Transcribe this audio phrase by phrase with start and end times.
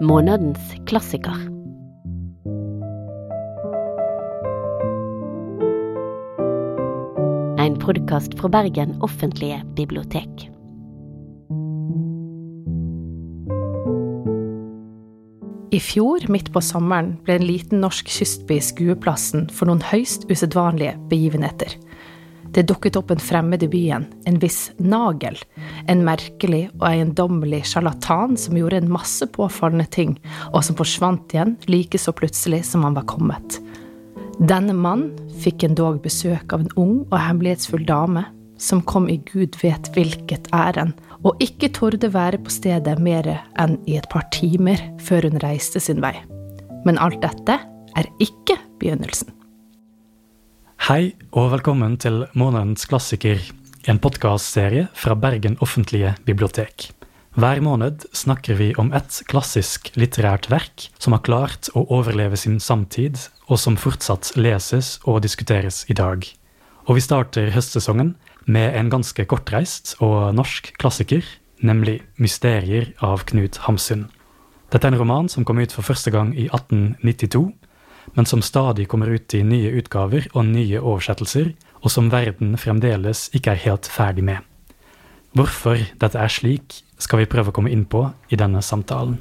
[0.00, 1.32] Månedens klassiker.
[7.58, 10.50] En podkast fra Bergen offentlige bibliotek.
[15.72, 20.92] I fjor, midt på sommeren, ble en liten norsk kystby skueplassen for noen høyst usedvanlige
[21.08, 21.72] begivenheter.
[22.56, 25.36] Det dukket opp en fremmed i byen, en viss Nagel.
[25.92, 30.14] En merkelig og eiendommelig sjarlatan som gjorde en masse påfallende ting,
[30.54, 33.58] og som forsvant igjen like så plutselig som han var kommet.
[34.40, 35.12] Denne mannen
[35.44, 38.24] fikk endog besøk av en ung og hemmelighetsfull dame,
[38.56, 40.96] som kom i gud vet hvilket ærend,
[41.28, 45.82] og ikke torde være på stedet mer enn i et par timer før hun reiste
[45.82, 46.14] sin vei.
[46.88, 47.60] Men alt dette
[47.96, 49.35] er ikke begynnelsen.
[50.84, 53.40] Hei og velkommen til Månedens klassiker,
[53.88, 56.90] en podkastserie fra Bergen offentlige bibliotek.
[57.32, 62.60] Hver måned snakker vi om et klassisk litterært verk som har klart å overleve sin
[62.60, 63.16] samtid,
[63.48, 66.28] og som fortsatt leses og diskuteres i dag.
[66.84, 68.12] Og vi starter høstsesongen
[68.44, 71.24] med en ganske kortreist og norsk klassiker,
[71.58, 74.10] nemlig 'Mysterier' av Knut Hamsun.
[74.70, 77.54] Dette er en roman som kom ut for første gang i 1892,
[78.16, 81.52] men som stadig kommer ut i nye utgaver og nye oversettelser,
[81.84, 84.42] og som verden fremdeles ikke er helt ferdig med.
[85.36, 89.18] Hvorfor dette er slik, skal vi prøve å komme inn på i denne samtalen.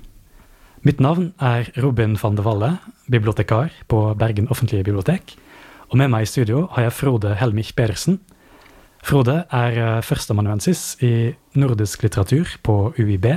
[0.85, 2.71] Mitt navn er Robin van de Valle,
[3.11, 5.35] bibliotekar på Bergen offentlige bibliotek.
[5.91, 8.21] Og med meg i studio har jeg Frode Helmich Pedersen,
[9.05, 11.29] Frode er eh, førsteamanuensis i
[11.61, 13.27] nordisk litteratur på UiB,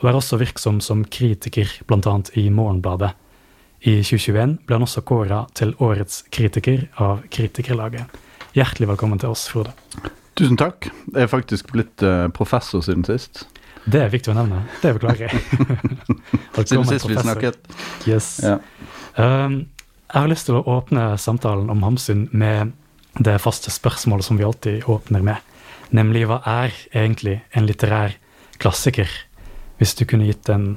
[0.00, 2.14] og er også virksom som kritiker, bl.a.
[2.34, 3.12] i Morgenbladet.
[3.78, 8.10] I 2021 ble han også kåra til årets kritiker av Kritikerlaget.
[8.56, 9.70] Hjertelig velkommen til oss, Frode.
[10.38, 10.88] Tusen takk.
[11.12, 13.44] Jeg er faktisk blitt uh, professor siden sist.
[13.86, 14.64] Det er viktig å nevne.
[14.82, 15.42] Det beklager jeg.
[16.58, 17.60] siden sist vi snakket.
[18.10, 18.32] Yes.
[18.42, 18.58] Ja.
[19.14, 19.68] Um,
[20.08, 22.74] jeg har lyst til å åpne samtalen om Hamsun med
[23.22, 25.38] det faste spørsmålet som vi alltid åpner med,
[25.94, 28.18] nemlig hva er egentlig en litterær
[28.58, 29.10] klassiker?
[29.78, 30.72] Hvis du kunne gitt en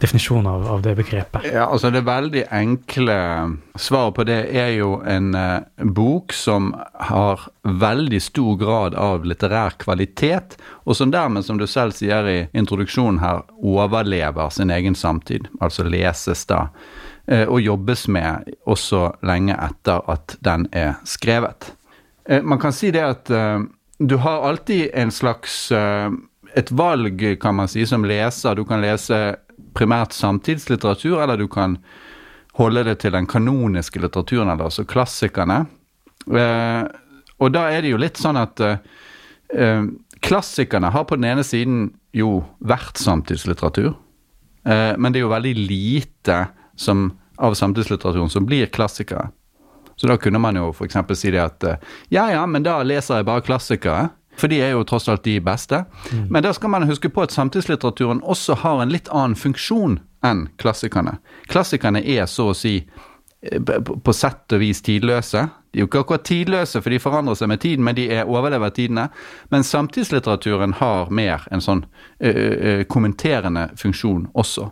[0.00, 1.44] definisjon av, av det begrepet.
[1.52, 3.16] Ja, altså Det veldig enkle
[3.76, 6.72] svaret på det er jo en eh, bok som
[7.10, 12.40] har veldig stor grad av litterær kvalitet, og som dermed, som du selv sier i
[12.56, 15.48] introduksjonen her, overlever sin egen samtid.
[15.60, 16.68] Altså leses da
[17.30, 21.72] Eh, og jobbes med også lenge etter at den er skrevet.
[22.26, 23.60] Eh, man kan si det at eh,
[24.00, 25.70] du har alltid en slags
[26.56, 28.56] et valg, kan man si, som leser.
[28.56, 29.36] Du kan lese
[29.76, 31.78] primært samtidslitteratur, eller du kan
[32.58, 35.62] holde det til den kanoniske litteraturen, eller altså klassikerne.
[37.40, 38.60] Og da er det jo litt sånn at
[40.20, 43.94] klassikerne har på den ene siden jo vært samtidslitteratur,
[44.66, 46.40] men det er jo veldig lite
[46.76, 49.30] som, av samtidslitteraturen som blir klassikere.
[50.00, 50.96] Så da kunne man jo f.eks.
[51.20, 54.08] si det at eh, ja ja, men da leser jeg bare klassikere.
[54.40, 55.84] For de er jo tross alt de beste.
[56.10, 56.26] Mm.
[56.32, 60.48] Men da skal man huske på at samtidslitteraturen også har en litt annen funksjon enn
[60.60, 61.18] klassikerne.
[61.52, 65.48] Klassikerne er så å si eh, på sett og vis tidløse.
[65.70, 68.26] De er jo ikke akkurat tidløse, for de forandrer seg med tiden, men de er
[68.26, 69.06] overlever tidene.
[69.54, 71.84] Men samtidslitteraturen har mer en sånn
[72.18, 74.66] ø, kommenterende funksjon også.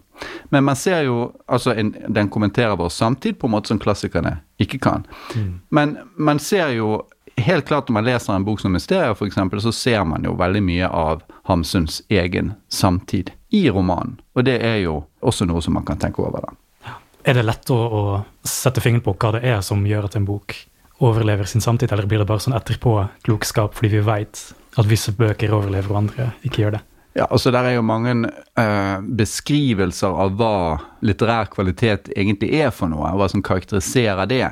[0.50, 4.40] Men man ser jo altså en, Den kommenterer vår samtid på en måte som klassikerne
[4.58, 5.06] ikke kan.
[5.36, 5.52] Mm.
[5.70, 7.04] Men man ser jo
[7.44, 10.62] helt klart når man leser en bok som 'Mysterier', f.eks., så ser man jo veldig
[10.62, 14.18] mye av Hamsuns egen samtid i romanen.
[14.34, 16.44] Og det er jo også noe som man kan tenke over.
[16.46, 16.96] da.
[17.24, 18.02] Er det lett å, å
[18.46, 20.54] sette fingeren på hva det er som gjør at en bok
[20.98, 24.40] overlever sin samtid, eller blir det bare sånn etterpåklokskap fordi vi veit
[24.78, 26.84] at visse bøker overlever og andre ikke gjør det?
[27.18, 32.90] Ja, altså Der er jo mange uh, beskrivelser av hva litterær kvalitet egentlig er for
[32.90, 34.44] noe, hva som karakteriserer det.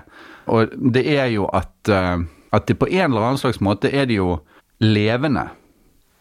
[0.50, 2.24] Og det er jo at, uh,
[2.56, 4.38] at det på en eller annen slags måte er det jo
[4.82, 5.48] levende.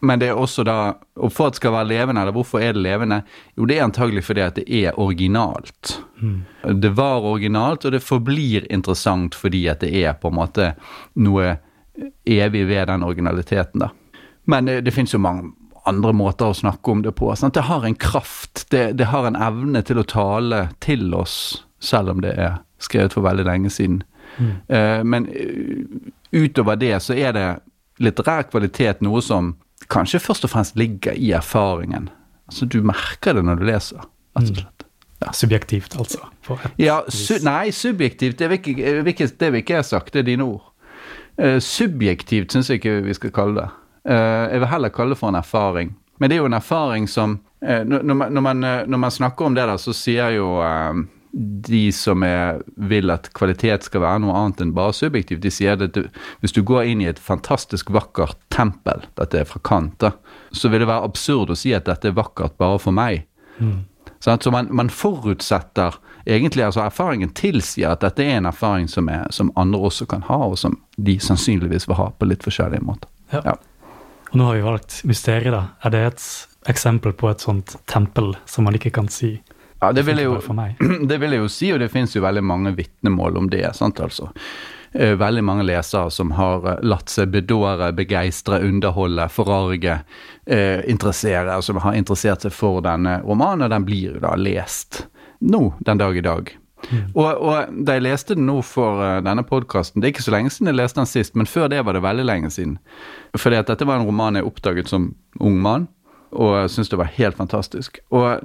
[0.04, 2.74] Men det er også da Og for at det skal være levende, eller hvorfor er
[2.76, 3.22] det levende?
[3.56, 6.00] Jo, det er antagelig fordi at det er originalt.
[6.20, 6.42] Mm.
[6.82, 10.74] Det var originalt, og det forblir interessant fordi at det er på en måte
[11.16, 11.56] noe
[12.28, 13.88] evig ved den originaliteten, da.
[14.44, 15.50] Men det, det finnes jo mange
[15.86, 17.30] andre måter å snakke om det på.
[17.38, 17.54] Sant?
[17.54, 18.66] Det har en kraft.
[18.70, 23.14] Det, det, har en evne til å tale til oss, selv om det er skrevet
[23.16, 24.02] for veldig lenge siden.
[24.36, 24.52] Mm.
[24.68, 25.28] Uh, men
[26.32, 27.46] utover det så er det
[28.02, 29.54] litterær kvalitet noe som
[29.92, 32.10] kanskje først og fremst ligger i erfaringen.
[32.50, 34.02] Altså Du merker det når du leser,
[34.36, 34.54] rett og mm.
[34.54, 34.86] slett.
[35.24, 35.32] Ja.
[35.32, 36.26] Subjektivt, altså?
[36.76, 40.12] Ja, su nei, subjektivt det vil, ikke, det vil ikke jeg sagt.
[40.12, 40.72] Det er dine ord.
[41.40, 43.68] Uh, subjektivt syns jeg ikke vi skal kalle det.
[44.06, 45.94] Uh, jeg vil heller kalle det for en erfaring.
[46.18, 49.10] Men det er jo en erfaring som eh, når, man, når, man, eh, når man
[49.10, 51.02] snakker om det, da, så sier jo eh,
[51.36, 55.76] de som er, vil at kvalitet skal være noe annet enn bare subjektivt, de sier
[55.76, 56.06] at du,
[56.40, 60.06] hvis du går inn i et fantastisk vakkert tempel, dette er fra Kant,
[60.50, 63.26] så vil det være absurd å si at dette er vakkert bare for meg.
[64.24, 69.10] Sånn, så man, man forutsetter egentlig, altså Erfaringen tilsier at dette er en erfaring som,
[69.12, 72.84] er, som andre også kan ha, og som de sannsynligvis vil ha på litt forskjellige
[72.86, 73.12] måter.
[73.34, 73.42] Ja.
[73.52, 73.58] Ja.
[74.32, 75.76] Og nå har vi valgt mysteriet, da.
[75.84, 76.24] Er det et
[76.72, 79.36] eksempel på et sånt tempel som man ikke kan si?
[79.80, 80.38] Ja, det vil, jeg jo,
[81.10, 83.64] det vil jeg jo si, og det finnes jo veldig mange vitnemål om det.
[83.76, 84.30] sant altså.
[84.96, 89.98] Eh, Veldig mange lesere som har eh, latt seg bedåre, begeistre, underholde, forarge,
[90.46, 95.02] eh, interessere, som har interessert seg for denne romanen, og den blir jo da lest
[95.44, 96.54] nå, den dag i dag.
[97.16, 100.32] Og, og da jeg leste den nå for eh, denne podkasten, det er ikke så
[100.36, 102.78] lenge siden jeg leste den sist, men før det var det veldig lenge siden.
[103.36, 105.88] Fordi at dette var en roman jeg oppdaget som ung mann,
[106.36, 108.00] og syntes det var helt fantastisk.
[108.14, 108.40] Og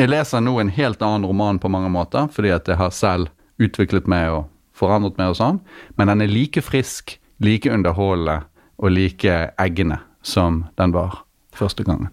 [0.00, 3.30] jeg leser nå en helt annen roman på mange måter, fordi at jeg har selv
[3.60, 5.58] utviklet meg og forandret meg og sånn,
[6.00, 8.40] men den er like frisk, like underholdende
[8.80, 11.20] og like eggende som den var
[11.56, 12.08] første gangen.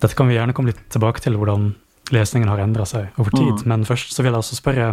[0.00, 1.74] Dette kan vi gjerne komme litt tilbake til, hvordan
[2.14, 3.64] lesningen har endra seg over tid.
[3.68, 4.88] Men først så vil jeg også spørre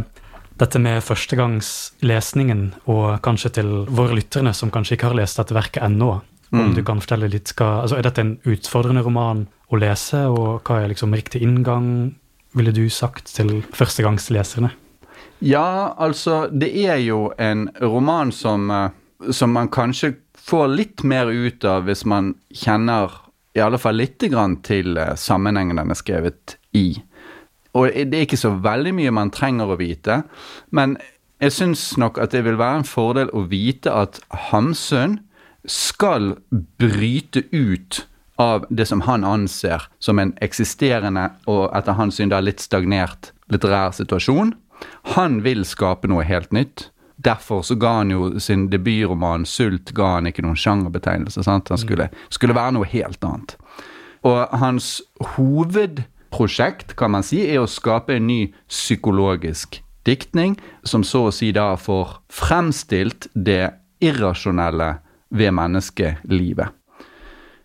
[0.59, 2.61] dette med førstegangslesningen,
[2.91, 6.17] og kanskje til våre lytterne som kanskje ikke har lest dette verket ennå.
[6.53, 6.73] Om Mm.
[6.75, 10.83] du kan fortelle litt, hva, altså Er dette en utfordrende roman å lese, og hva
[10.83, 12.13] er liksom riktig inngang,
[12.53, 14.69] ville du sagt til førstegangsleserne?
[15.41, 18.89] Ja, altså, det er jo en roman som, eh,
[19.31, 23.09] som man kanskje får litt mer ut av hvis man kjenner
[23.55, 27.01] i alle fall lite grann til eh, sammenhengen den er skrevet i.
[27.73, 30.23] Og det er ikke så veldig mye man trenger å vite,
[30.71, 30.97] men
[31.41, 34.19] jeg syns nok at det vil være en fordel å vite at
[34.51, 35.19] Hamsun
[35.65, 36.35] skal
[36.77, 42.41] bryte ut av det som han anser som en eksisterende og etter hans syn da
[42.41, 44.55] litt stagnert litterær situasjon.
[45.15, 46.89] Han vil skape noe helt nytt.
[47.23, 51.43] Derfor så ga han jo sin debutroman 'Sult' ga han ikke noen sjangerbetegnelse.
[51.43, 51.69] sant?
[51.69, 53.55] Han skulle, skulle være noe helt annet.
[54.23, 55.01] Og hans
[55.35, 61.51] hovedprosjekt, kan man si, er å skape en ny psykologisk diktning, som så å si
[61.51, 64.97] da får fremstilt det irrasjonelle
[65.33, 66.79] ved menneskelivet.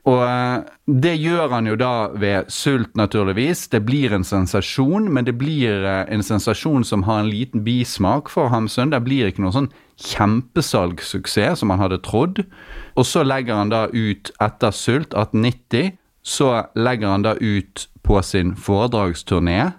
[0.09, 3.67] Og eh, det gjør han jo da ved sult, naturligvis.
[3.73, 8.31] Det blir en sensasjon, men det blir eh, en sensasjon som har en liten bismak
[8.33, 8.95] for Hamsun.
[8.95, 9.71] Det blir ikke noen sånn
[10.09, 12.45] kjempesalgssuksess som han hadde trodd.
[12.97, 18.21] Og så legger han da ut, etter Sult 1890, så legger han da ut på
[18.25, 19.73] sin foredragsturné,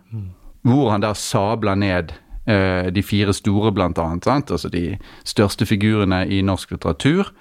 [0.65, 2.13] hvor han da sabler ned
[2.49, 4.27] eh, de fire store, blant annet.
[4.27, 4.51] Sant?
[4.53, 7.31] Altså de største figurene i norsk litteratur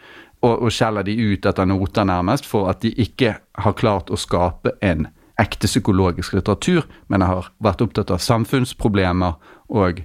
[0.43, 4.19] og, og skjeller de ut etter noter nærmest for at de ikke har klart å
[4.19, 5.08] skape en
[5.38, 9.37] ekte psykologisk litteratur, men har vært opptatt av samfunnsproblemer
[9.70, 10.00] og,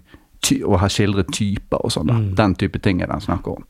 [0.61, 2.11] og har skildret typer og sånn.
[2.13, 2.27] Mm.
[2.37, 3.65] Den type ting er det han snakker om.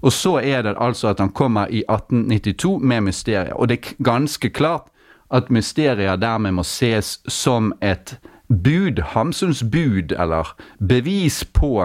[0.00, 4.04] Og så er det altså at han kommer i 1892 med mysterier, og det er
[4.04, 4.88] ganske klart
[5.32, 8.18] at mysterier dermed må ses som et
[8.48, 11.76] bud, Hamsuns bud, eller bevis på,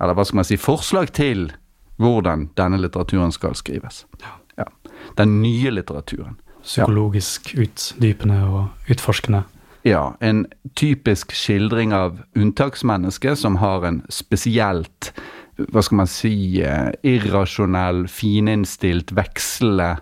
[0.00, 1.50] eller hva skal man si, forslag til
[2.02, 4.04] hvordan denne litteraturen skal skrives.
[4.22, 4.38] Ja.
[5.16, 6.38] Den nye litteraturen.
[6.62, 9.42] Psykologisk utdypende og utforskende.
[9.82, 10.46] Ja, en
[10.78, 15.10] typisk skildring av unntaksmennesket som har en spesielt,
[15.58, 19.96] hva skal man si, eh, irrasjonell, fininnstilt, vekslende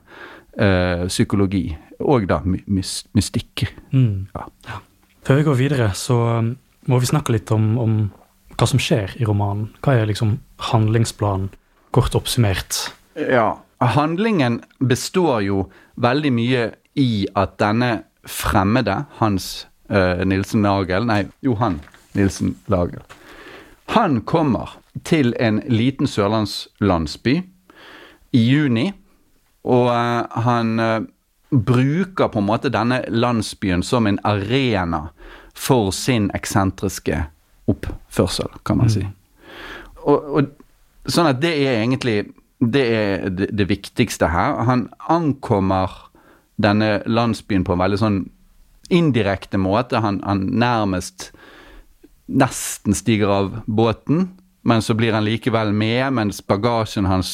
[0.58, 1.64] eh, psykologi.
[2.00, 3.66] Og da my mys mystikk.
[3.92, 4.28] Mm.
[4.36, 4.80] Ja.
[5.24, 6.54] Før vi går videre, så um,
[6.88, 7.96] må vi snakke litt om, om
[8.56, 9.68] hva som skjer i romanen.
[9.84, 10.38] Hva er liksom
[10.70, 11.50] handlingsplanen,
[11.90, 12.92] kort oppsummert?
[13.14, 15.64] Ja, handlingen består jo
[16.00, 16.66] veldig mye
[16.98, 17.90] i at denne
[18.28, 21.80] fremmede, Hans uh, Nilsen Nagel, nei, Johan
[22.16, 23.02] Nilsen Lagel,
[23.90, 27.40] han kommer til en liten sørlandslandsby
[28.36, 28.90] i juni,
[29.66, 31.08] og uh, han uh,
[31.50, 35.08] bruker på en måte denne landsbyen som en arena
[35.54, 37.24] for sin eksentriske
[37.70, 39.02] oppførsel, kan man si.
[40.06, 40.52] Og, og
[41.08, 42.18] Sånn at det er egentlig
[42.60, 44.60] det, er det, det viktigste her.
[44.68, 46.10] Han ankommer
[46.60, 48.20] denne landsbyen på en veldig sånn
[48.92, 50.02] indirekte måte.
[50.04, 51.30] Han, han nærmest
[52.30, 54.28] nesten stiger av båten,
[54.62, 57.32] men så blir han likevel med mens bagasjen hans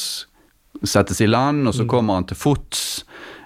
[0.85, 2.81] settes i land, og så kommer han til fots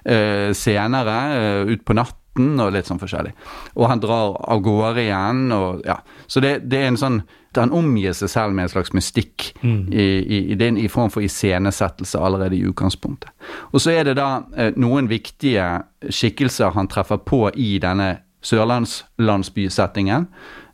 [0.06, 3.34] eh, senere, eh, ut på natten og litt sånn forskjellig.
[3.76, 5.98] Og han drar av gårde igjen og ja.
[6.28, 7.22] Så det, det er en sånn
[7.56, 9.92] Han omgir seg selv med en slags mystikk Mm.
[9.92, 13.30] i, i, i, i form for iscenesettelse allerede i utgangspunktet.
[13.74, 15.66] Og så er det da eh, noen viktige
[16.10, 20.28] skikkelser han treffer på i denne sørlandslandsbysettingen.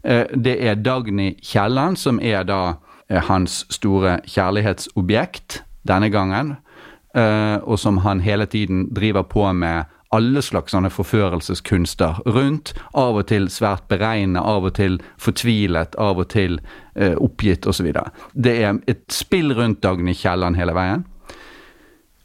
[0.03, 2.77] Eh, det er Dagny Kielland, som er da
[3.09, 6.57] eh, hans store kjærlighetsobjekt denne gangen.
[7.15, 9.85] eh, og som han hele tiden driver på med
[10.15, 12.73] alle slags sånne forførelseskunster rundt.
[12.93, 16.59] Av og til svært beregnet, av og til fortvilet, av og til
[16.95, 17.91] eh, oppgitt osv.
[18.33, 21.05] Det er et spill rundt Dagny Kielland hele veien.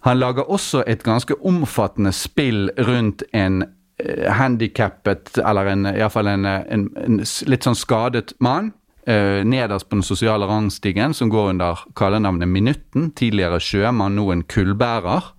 [0.07, 3.63] Han lager også et ganske omfattende spill rundt en
[3.99, 8.73] eh, handikappet, eller en, i hvert fall en, en, en litt sånn skadet mann.
[9.07, 13.11] eh, nederst på den sosiale rangstigen, som går under kallenavnet Minutten.
[13.19, 15.33] Tidligere sjømann, nå en kullbærer.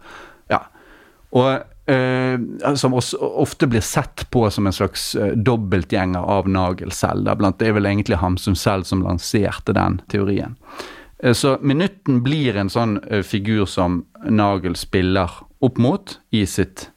[0.52, 0.66] Ja.
[1.32, 6.92] Og eh, som også ofte blir sett på som en slags uh, dobbeltgjenger av Nagel
[6.92, 7.26] selv.
[7.28, 7.36] Da.
[7.36, 10.58] Blant, det er vel egentlig Hamsun selv som lanserte den teorien.
[11.24, 15.32] Uh, Så Minutten blir en sånn figur som Nagel spiller
[15.64, 16.90] opp mot i sitt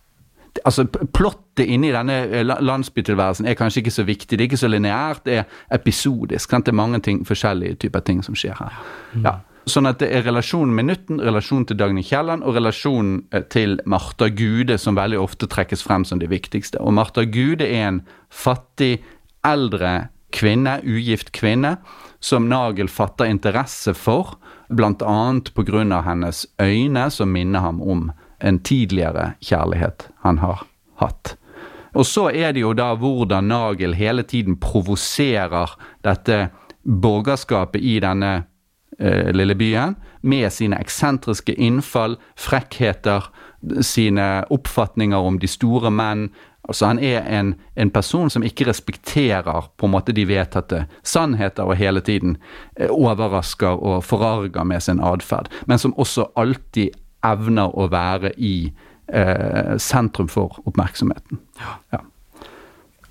[0.65, 4.39] Altså, Plottet inni denne landsbytilværelsen er kanskje ikke så viktig.
[4.39, 6.49] Det er ikke så lineært, det er episodisk.
[6.51, 6.65] Sant?
[6.65, 8.79] Det er mange ting, forskjellige typer ting som skjer her.
[9.21, 9.35] Ja.
[9.67, 13.81] Sånn at det er relasjonen med Nytten, relasjonen til Dagny Kielland og relasjonen eh, til
[13.83, 16.79] Martha Gude som veldig ofte trekkes frem som det viktigste.
[16.79, 19.01] Og Martha Gude er en fattig,
[19.47, 21.77] eldre kvinne, ugift kvinne,
[22.23, 24.37] som Nagel fatter interesse for,
[24.71, 25.19] bl.a.
[25.55, 26.01] pga.
[26.07, 30.67] hennes øyne, som minner ham om en tidligere kjærlighet han har
[31.03, 31.37] hatt.
[31.97, 36.51] Og så er det jo da hvordan Nagel hele tiden provoserer dette
[36.85, 38.45] borgerskapet i denne
[38.99, 43.29] lille byen med sine eksentriske innfall, frekkheter,
[43.83, 46.29] sine oppfatninger om de store menn.
[46.67, 51.63] Altså Han er en, en person som ikke respekterer på en måte de vedtatte sannheter,
[51.63, 52.37] og hele tiden
[52.77, 58.73] eh, overrasker og forarger med sin atferd, men som også alltid evner å være i
[59.13, 61.41] eh, sentrum for oppmerksomheten.
[61.63, 62.03] Ja.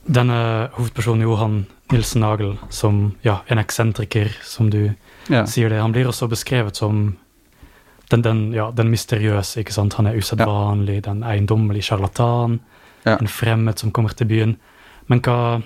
[0.06, 4.92] Denne hovedpersonen Johan Nilsen Nagel, som ja, en eksentriker, som du
[5.30, 5.46] Ja.
[5.46, 7.18] sier det, han blir også beskrevet som
[8.12, 9.94] den, den, ja, den mysteriøse, ikke sant?
[9.98, 12.60] Han er usedvanlig, den eiendommelige sjarlatan,
[13.06, 13.18] Ja.
[13.22, 14.58] en fremmed som kommer til byen.
[15.08, 15.64] Men hva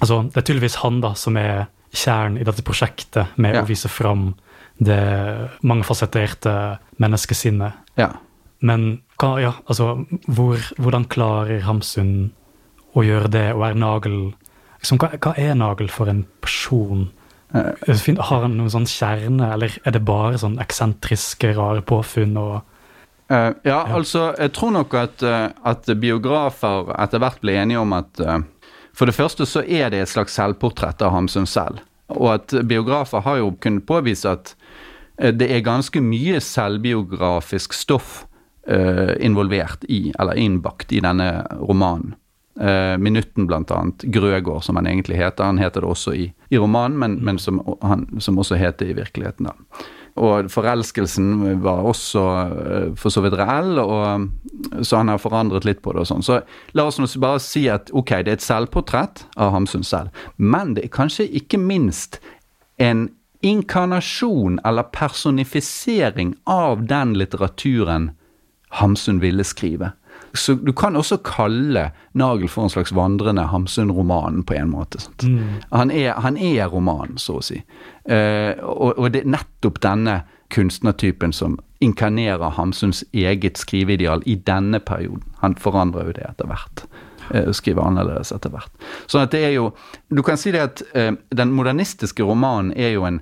[0.00, 3.88] Altså, det er tydeligvis han da som er kjernen i dette prosjektet med å vise
[3.88, 4.34] fram
[4.80, 7.72] det mangefasetterte menneskesinnet.
[7.98, 8.10] ja.
[8.62, 12.30] Men hva, ja, altså, hvor, hvordan klarer Hamsun
[12.94, 14.34] å gjøre det, og er Nagel
[14.80, 17.06] liksom, hva, hva er Nagel for en person?
[17.54, 22.36] Eh, Har han noen sånn kjerne, eller er det bare sånn eksentriske, rare påfunn?
[22.36, 22.60] og
[23.30, 27.92] Uh, ja, altså, jeg tror nok at, eh, at biografer etter hvert blir enige om
[27.94, 28.40] at uh,
[28.90, 31.78] For det første så er det et slags selvportrett av Hamsun selv.
[32.10, 34.56] Og at biografer har jo kunnet påvise at
[35.14, 38.24] det er ganske mye selvbiografisk stoff
[38.66, 42.16] involvert i, eller innbakt i denne romanen.
[42.60, 44.02] Eh, Minutten, annet.
[44.02, 45.44] Grøgård, som han egentlig heter.
[45.44, 48.96] Han heter det også i, i romanen, men, men som, han, som også heter i
[48.98, 49.48] virkeligheten.
[49.48, 49.86] da.
[50.20, 52.24] Og forelskelsen var også
[52.66, 54.28] eh, for så vidt reell, og,
[54.84, 56.26] så han har forandret litt på det og sånn.
[56.26, 56.42] Så
[56.76, 60.74] la oss nå bare si at ok, det er et selvportrett av Hamsun selv, men
[60.76, 62.20] det er kanskje ikke minst
[62.76, 63.08] en
[63.40, 68.10] inkarnasjon eller personifisering av den litteraturen
[68.76, 69.94] Hamsun ville skrive.
[70.34, 75.00] Så du kan også kalle Nagel for en slags vandrende Hamsun-roman på en måte.
[75.02, 75.24] Sant?
[75.72, 77.60] Han, er, han er romanen, så å si.
[78.06, 80.20] Uh, og, og det er nettopp denne
[80.54, 85.24] kunstnertypen som inkarnerer Hamsuns eget skriveideal i denne perioden.
[85.42, 86.84] Han forandrer jo det etter hvert.
[87.30, 88.70] Uh, skriver annerledes etter hvert.
[89.10, 89.70] Sånn at det er jo
[90.10, 93.20] Du kan si det at uh, den modernistiske romanen er jo en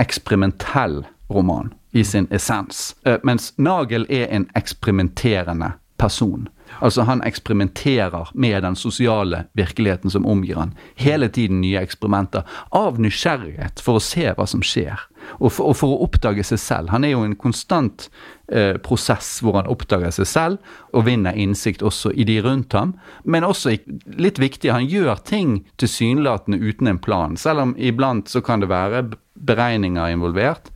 [0.00, 2.96] eksperimentell roman i sin essens.
[3.22, 6.48] Mens Nagel er en eksperimenterende person.
[6.80, 10.74] Altså Han eksperimenterer med den sosiale virkeligheten som omgir han.
[10.94, 12.42] Hele tiden nye eksperimenter.
[12.70, 14.98] Av nysgjerrighet for å se hva som skjer.
[15.38, 16.90] Og for, og for å oppdage seg selv.
[16.92, 18.08] Han er jo en konstant
[18.48, 22.96] eh, prosess hvor han oppdager seg selv og vinner innsikt også i de rundt ham.
[23.24, 23.76] Men også
[24.18, 27.38] litt viktig, han gjør ting tilsynelatende uten en plan.
[27.40, 30.72] Selv om iblant så kan det være beregninger involvert.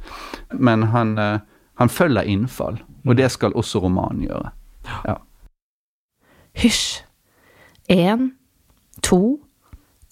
[0.53, 1.41] Men han, eh,
[1.75, 2.81] han følger innfall.
[3.09, 4.53] Og det skal også romanen gjøre.
[5.07, 5.17] Ja.
[6.59, 7.03] Hysj.
[7.89, 8.31] Én,
[9.03, 9.39] to,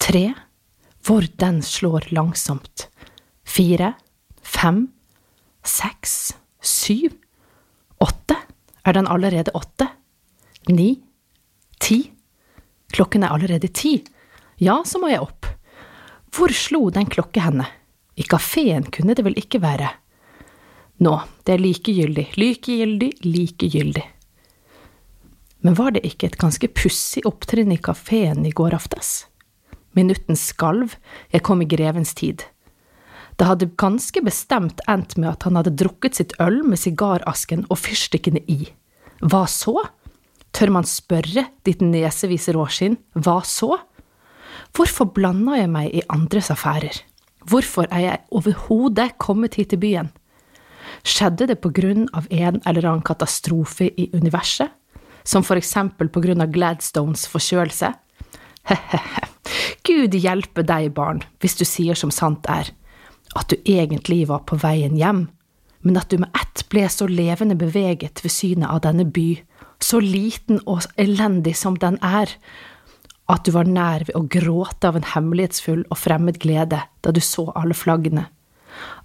[0.01, 0.33] tre.
[1.05, 2.87] Hvor den slår langsomt.
[3.47, 3.93] Fire,
[4.41, 4.87] fem,
[5.63, 7.15] seks, syv,
[8.03, 8.35] åtte.
[8.83, 9.87] Er den allerede åtte?
[10.67, 10.97] Ni,
[11.79, 12.01] ti,
[12.93, 13.99] Klokken er allerede ti.
[14.57, 15.47] Ja, så må jeg opp.
[16.33, 17.67] Hvor slo den klokke henne?
[18.17, 19.89] I kafeen kunne det vel ikke være?
[21.05, 21.13] Nå,
[21.45, 24.05] det er likegyldig, likegyldig, likegyldig.
[25.67, 29.25] Men var det ikke et ganske pussig opptrinn i kafeen i går aftes?
[29.99, 30.93] Minutten skalv,
[31.33, 32.45] jeg kom i grevens tid.
[33.35, 37.81] Det hadde ganske bestemt endt med at han hadde drukket sitt øl med sigarasken og
[37.81, 38.69] fyrstikkene i.
[39.19, 39.75] Hva så?
[40.55, 43.73] Tør man spørre, ditt nesevise råskinn, hva så?
[44.71, 47.03] Hvorfor blanda jeg meg i andres affærer?
[47.43, 50.15] Hvorfor er jeg overhodet kommet hit til byen?
[51.03, 54.71] Skjedde det på grunn av en eller annen katastrofe i universet?
[55.27, 57.91] Som for eksempel på grunn av Gladstones forkjølelse?
[58.67, 59.27] He-he-he,
[59.87, 62.71] Gud hjelpe deg, barn, hvis du sier som sant er,
[63.35, 65.27] at du egentlig var på veien hjem,
[65.83, 69.37] men at du med ett ble så levende beveget ved synet av denne by,
[69.83, 72.31] så liten og elendig som den er,
[73.27, 77.21] at du var nær ved å gråte av en hemmelighetsfull og fremmed glede da du
[77.23, 78.25] så alle flaggene.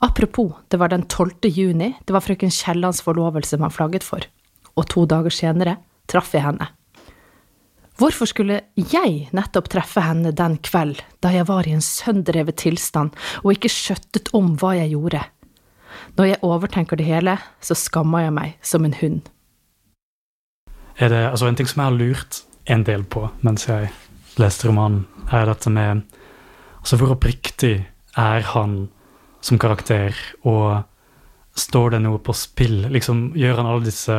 [0.04, 1.50] Apropos, det var den 12.
[1.50, 4.26] juni, det var frøken Kiellands forlovelse man flagget for,
[4.78, 5.78] og to dager senere
[6.10, 6.68] traff jeg henne.
[8.00, 13.12] Hvorfor skulle jeg nettopp treffe henne den kveld, da jeg var i en sønderrevet tilstand
[13.42, 15.20] og ikke skjøttet om hva jeg gjorde?
[16.16, 19.20] Når jeg overtenker det hele, så skammer jeg meg som en hund.
[20.98, 23.92] Er det, altså En ting som jeg har lurt en del på mens jeg
[24.40, 26.02] leste romanen, er dette med
[26.80, 27.86] altså Hvor oppriktig
[28.18, 28.88] er han
[29.40, 30.82] som karakter, og
[31.54, 32.88] står det noe på spill?
[32.90, 34.16] Liksom, Gjør han alle disse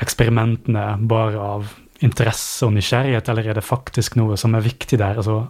[0.00, 5.20] eksperimentene bare av interesse og nysgjerrighet, eller er det faktisk noe som er viktig der?
[5.20, 5.42] Altså,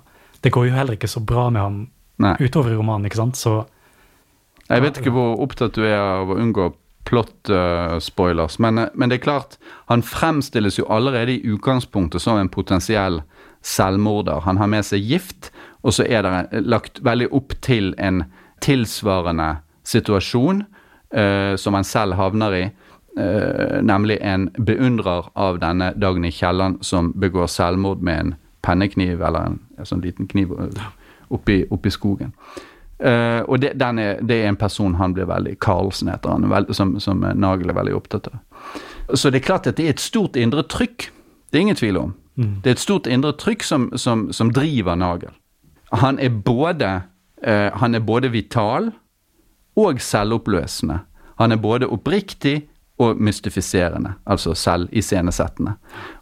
[0.42, 1.80] det går jo heller ikke så bra med ham
[2.20, 2.34] Nei.
[2.42, 3.38] utover romanen, ikke sant?
[3.38, 3.64] Så
[4.70, 6.70] Jeg vet ikke hvor opptatt du er av å unngå
[7.08, 9.56] plot-spoilers, men, eh, men det er klart,
[9.88, 13.22] han fremstilles jo allerede i utgangspunktet som en potensiell
[13.62, 14.44] selvmorder.
[14.44, 15.50] Han har med seg gift,
[15.82, 18.24] og så er det lagt veldig opp til en
[18.60, 20.62] tilsvarende situasjon
[21.16, 22.64] uh, som han selv havner i.
[23.18, 29.52] eh, nemlig en beundrer av denne Dagny Kielland som begår selvmord med en pennekniv eller
[29.52, 30.84] en, en sånn liten kniv eh,
[31.28, 32.34] oppi, oppi skogen.
[32.98, 36.48] Eh, og det, den er, det er en person han blir veldig Karlsen heter han,
[36.50, 38.40] veld, som, som Nagel er veldig opptatt av.
[39.14, 41.10] Så det er klart at det er et stort indre trykk.
[41.50, 42.16] Det er ingen tvil om.
[42.40, 45.32] Det er et stort indre trykk som, som, som driver Nagel.
[45.92, 47.02] Han er både,
[47.46, 48.92] uh, han er både vital
[49.76, 51.00] og selvoppløsende.
[51.40, 52.69] Han er både oppriktig
[53.00, 55.76] og mystifiserende, altså selviscenesettende.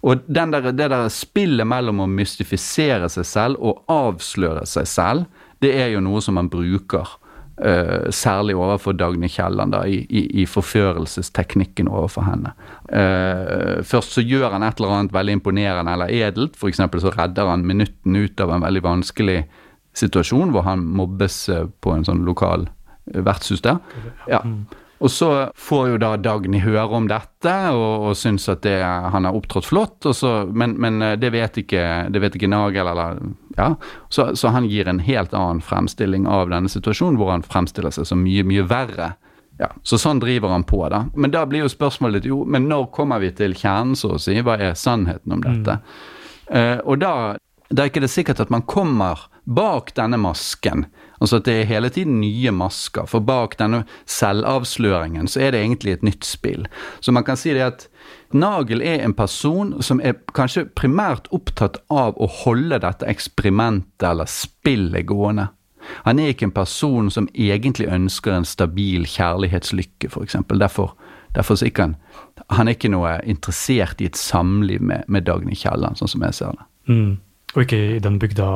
[0.06, 5.46] Og den der, det der spillet mellom å mystifisere seg selv og avsløre seg selv,
[5.62, 7.16] det er jo noe som man bruker.
[7.58, 12.52] Uh, særlig overfor Dagny Kielland, da, i, i, i forførelsesteknikken overfor henne.
[12.86, 16.54] Uh, først så gjør han et eller annet veldig imponerende eller edelt.
[16.70, 19.40] Eksempel så redder han minutten ut av en veldig vanskelig
[19.98, 22.68] situasjon, hvor han mobbes eh, på en sånn lokal
[23.26, 23.80] vertshus der.
[24.30, 24.42] Ja.
[24.98, 29.28] Og så får jo da Dagny høre om dette og, og syns at det, han
[29.28, 33.20] har opptrådt flott, så, men, men eh, det vet ikke, det vet ikke Nagel, eller
[33.58, 33.72] ja.
[34.08, 38.10] Så, så han gir en helt annen fremstilling av denne situasjonen, hvor han fremstiller seg
[38.10, 39.12] som mye, mye verre.
[39.58, 41.04] Ja, Så sånn driver han på, da.
[41.18, 44.36] Men da blir jo spørsmålet jo, men når kommer vi til kjernen, så å si?
[44.42, 45.80] Hva er sannheten om dette?
[46.46, 47.12] Eh, og da,
[47.68, 50.86] da er ikke det sikkert at man kommer bak denne masken.
[51.18, 53.08] Altså at det er hele tiden nye masker.
[53.10, 56.66] For bak denne selvavsløringen så er det egentlig et nytt spill.
[57.00, 57.88] Så man kan si det at
[58.32, 64.28] Nagel er en person som er kanskje primært opptatt av å holde dette eksperimentet eller
[64.28, 65.48] spillet gående.
[66.04, 70.36] Han er ikke en person som egentlig ønsker en stabil kjærlighetslykke, f.eks.
[70.52, 70.92] Derfor,
[71.34, 71.96] derfor ikke han,
[72.52, 76.36] han er ikke noe interessert i et samliv med, med Dagny Kielland, sånn som jeg
[76.36, 76.68] ser det.
[76.92, 77.14] Mm.
[77.54, 78.50] Og ikke i den bygda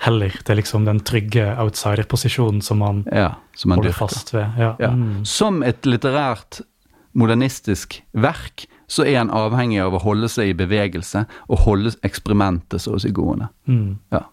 [0.00, 0.34] heller.
[0.44, 3.98] Det er liksom den trygge outsider-posisjonen som man Ja, som man holder dyrker.
[4.08, 4.46] fast ved.
[4.58, 4.74] Ja.
[4.80, 4.90] Ja.
[4.90, 5.24] Mm.
[5.24, 6.60] Som et litterært,
[7.14, 12.80] modernistisk verk, så er han avhengig av å holde seg i bevegelse og holde eksperimentet
[12.82, 13.48] så å si gående.
[13.66, 13.98] Mm.
[14.12, 14.24] Ja.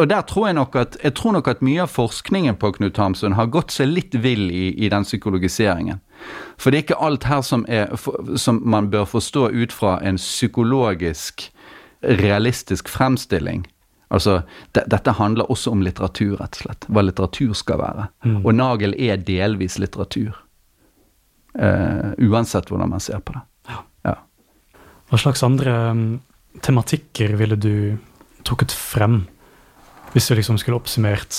[0.00, 2.96] Og der tror jeg nok at jeg tror nok at mye av forskningen på Knut
[2.98, 6.00] Hamsun har gått seg litt vill i, i den psykologiseringen.
[6.58, 7.94] For det er ikke alt her som, er,
[8.36, 11.52] som man bør forstå ut fra en psykologisk,
[12.02, 13.64] realistisk fremstilling.
[14.14, 14.40] Altså,
[14.76, 16.86] de, dette handler også om litteratur, rett og slett.
[16.86, 18.08] Hva litteratur skal være.
[18.44, 20.36] Og Nagel er delvis litteratur.
[21.58, 23.42] Eh, uansett hvordan man ser på det.
[23.72, 24.16] Ja.
[25.10, 26.04] Hva slags andre um,
[26.62, 27.96] tematikker ville du
[28.46, 29.24] trukket frem,
[30.12, 31.34] hvis du liksom skulle oppsummert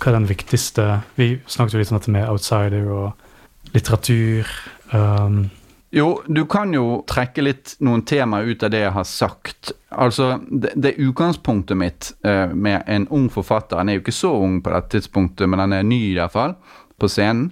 [0.00, 0.84] hva er den viktigste
[1.18, 4.48] Vi snakket jo litt om dette med outsider og litteratur.
[4.92, 5.50] Um,
[5.90, 9.72] Jo, du kan jo trekke litt noen temaer ut av det jeg har sagt.
[9.90, 14.30] Altså, det, det utgangspunktet mitt uh, med en ung forfatter Han er jo ikke så
[14.38, 16.54] ung på dette tidspunktet, men han er ny i hvert fall,
[16.94, 17.48] på scenen.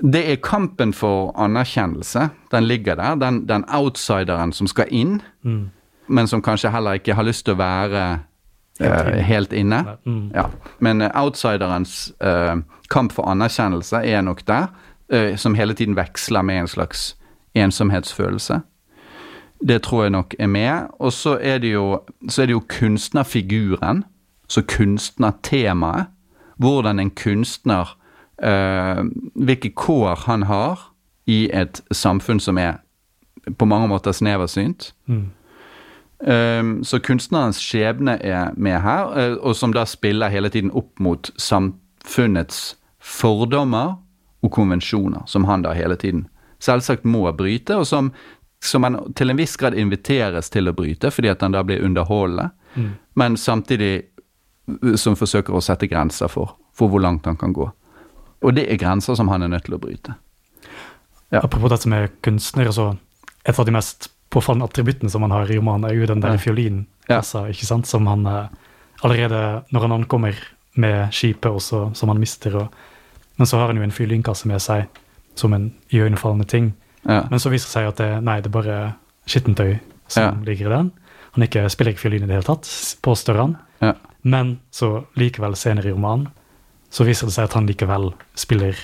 [0.00, 2.26] Det er kampen for anerkjennelse.
[2.52, 3.16] Den ligger der.
[3.20, 5.62] Den, den outsideren som skal inn, mm.
[6.12, 8.02] men som kanskje heller ikke har lyst til å være
[8.84, 9.80] uh, helt inne.
[10.04, 10.26] Mm.
[10.36, 10.50] Ja.
[10.84, 12.12] Men uh, outsiderens
[12.92, 14.68] kamp for anerkjennelse er nok der,
[15.38, 17.00] som hele tiden veksler med en slags
[17.54, 18.60] ensomhetsfølelse.
[19.68, 20.86] Det tror jeg nok er med.
[20.98, 24.04] Og så er det jo, så er det jo kunstnerfiguren,
[24.48, 26.06] så kunstnertemaet.
[26.56, 27.96] Hvordan en kunstner
[28.42, 30.92] øh, Hvilke kår han har
[31.26, 32.72] i et samfunn som er
[33.58, 34.94] på mange måter sneversynt.
[35.06, 35.30] Mm.
[36.20, 41.00] Um, så kunstnerens skjebne er med her, uh, og som da spiller hele tiden opp
[41.00, 43.94] mot samfunnets fordommer
[44.42, 46.26] og konvensjoner, som han da hele tiden
[46.60, 48.12] selvsagt må bryte, og som,
[48.64, 51.84] som han til en viss grad inviteres til å bryte, fordi at han da blir
[51.86, 52.90] underholdende, mm.
[53.20, 57.70] men samtidig uh, som forsøker å sette grenser for, for hvor langt han kan gå.
[58.40, 60.16] Og det er grenser som han er nødt til å bryte.
[61.30, 61.44] Ja.
[61.44, 62.94] Apropos dette med kunstner, så
[63.44, 66.36] et av de mest påfallende attributtene som han har i romanen, er jo den der
[66.36, 66.42] ja.
[66.42, 67.54] fiolinpassa, ja.
[67.54, 68.48] ikke sant, som han eh,
[69.06, 69.42] allerede
[69.74, 70.38] når han ankommer
[70.80, 72.74] med skipet også, som han mister, og,
[73.36, 75.00] men så har han jo en fiolinkasse med seg
[75.38, 76.72] som en iøynefallende ting.
[77.02, 77.24] Ja.
[77.30, 78.78] Men så viser det seg at det, nei, det er bare
[79.30, 79.78] skittentøy
[80.10, 80.32] som ja.
[80.46, 80.92] ligger i den.
[81.36, 82.70] Han ikke spiller ikke fiolin i det hele tatt,
[83.04, 83.56] påstår han.
[83.80, 83.94] Ja.
[84.22, 86.28] Men så likevel senere i romanen
[86.90, 88.78] så viser det seg at han likevel spiller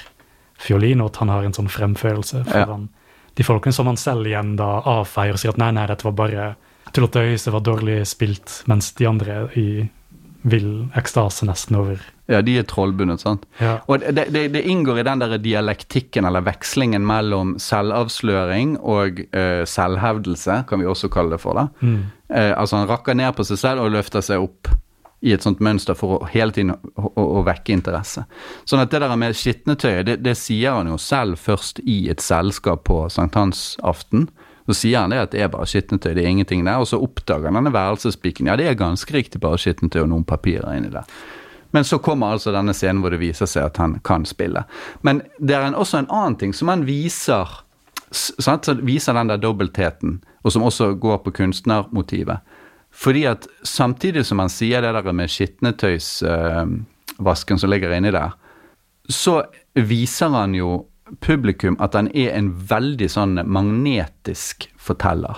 [0.62, 2.86] fiolin, og at han har en sånn fremførelse foran
[3.36, 6.14] de folkene som han selv igjen da avfeier og sier at nei, nei, dette var
[6.16, 6.46] bare
[6.94, 9.66] tull og tøys, det var dårlig spilt, mens de andre i
[10.46, 12.00] vill ekstase nesten over.
[12.26, 13.44] Ja, de er trollbundet, sant.
[13.62, 13.76] Ja.
[13.86, 19.62] Og det, det, det, inngår i den der dialektikken, eller vekslingen mellom selvavsløring og uh,
[19.68, 21.60] selvhevdelse, kan vi også kalle det for.
[21.60, 21.86] det.
[21.86, 22.00] Mm.
[22.26, 24.72] Uh, altså han rakker ned på seg selv og løfter seg opp
[25.26, 28.26] i et sånt mønster for å hele tiden å, å, å vekke interesse.
[28.68, 32.22] Sånn at det der med skitnetøyet, det, det sier han jo selv først i et
[32.24, 34.28] selskap på sankthansaften.
[34.66, 36.82] Så sier han det at det er bare skitnetøy, det er ingenting der.
[36.82, 38.50] Og så oppdager han denne værelsespiken.
[38.50, 41.06] Ja, det er ganske riktig bare skitnetøy og noen papirer inni der.
[41.70, 44.62] Men så kommer altså denne scenen hvor det viser seg at han kan spille.
[45.06, 47.46] Men det er en, også en annen ting som han viser.
[48.10, 48.68] Sant?
[48.68, 50.10] Så viser den der dobbeltheten,
[50.44, 52.38] og som også går på kunstnermotivet.
[52.96, 58.30] Fordi at samtidig som han sier det der med skitnetøysvasken uh, som ligger inni der,
[59.08, 59.42] så
[59.74, 60.86] viser han jo
[61.22, 65.36] publikum at han er en veldig sånn magnetisk forteller.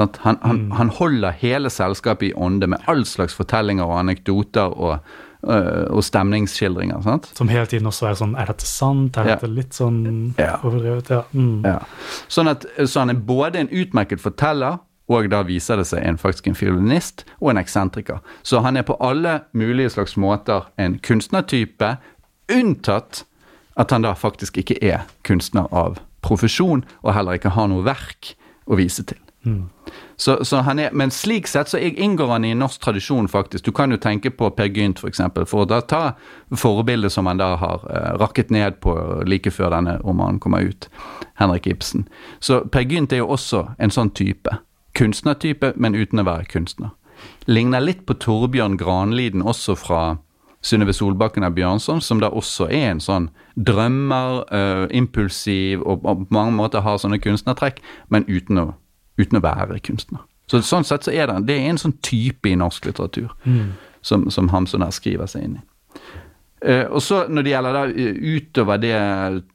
[0.00, 0.70] Han, han, mm.
[0.78, 4.98] han, holder hele selskapet i ånde med all slags fortellinger og anekdoter og,
[5.44, 7.02] øh, og stemningsskildringer.
[7.04, 7.30] Sant?
[7.36, 9.18] Som hele tiden også er sånn Er dette sant?
[9.20, 10.02] Er dette litt sånn
[10.38, 10.56] ja.
[10.64, 11.12] overdrevet?
[11.12, 11.24] Ja.
[11.32, 11.66] Mm.
[11.68, 11.80] ja.
[12.32, 16.18] Sånn at, så han er både en utmerket forteller, og da viser det seg en,
[16.22, 18.20] faktisk en fiolinist og en eksentriker.
[18.46, 21.96] Så han er på alle mulige slags måter en kunstnertype,
[22.50, 23.24] unntatt
[23.80, 28.34] at han da faktisk ikke er kunstner av profesjon, og heller ikke har noe verk
[28.70, 29.18] å vise til.
[29.46, 29.68] Mm.
[30.16, 33.64] Så, så, er, Men slik sett så inngår han i norsk tradisjon, faktisk.
[33.64, 36.02] Du kan jo tenke på Per Gynt, f.eks., for, eksempel, for å ta
[36.52, 38.94] forbildet som han da har uh, rakket ned på
[39.26, 40.90] like før denne romanen kommer ut,
[41.40, 42.06] Henrik Ibsen.
[42.40, 44.60] Så Per Gynt er jo også en sånn type.
[44.96, 46.92] Kunstnertype, men uten å være kunstner.
[47.48, 50.02] Ligner litt på Torbjørn Granliden, også fra
[50.60, 56.26] Synnøve Solbakken av Bjørnson, som da også er en sånn drømmer, uh, impulsiv og, og,
[56.28, 57.80] på mange måter har sånne kunstnertrekk,
[58.12, 58.66] men uten å,
[59.20, 60.24] uten å være kunstner.
[60.50, 63.68] Så Sånn sett så er det, det er en sånn type i norsk litteratur mm.
[64.02, 65.64] som, som Hamsun her skriver seg inn i.
[66.60, 67.84] Uh, og så Når det gjelder da
[68.34, 68.96] utover det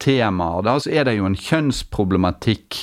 [0.01, 2.79] temaet, da, så er det jo en kjønnsproblematikk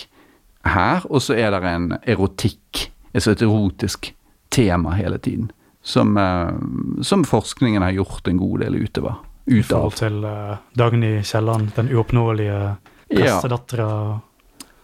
[0.68, 4.12] her, og så er det en erotikk, altså et erotisk
[4.54, 5.50] tema hele tiden
[5.82, 9.18] som, uh, som, forskningen har gjort en god del utover.
[9.46, 12.76] Ut I forhold til uh, Dagny Kielland, den uoppnåelige
[13.10, 13.88] pressedattera?
[13.88, 14.20] Ja.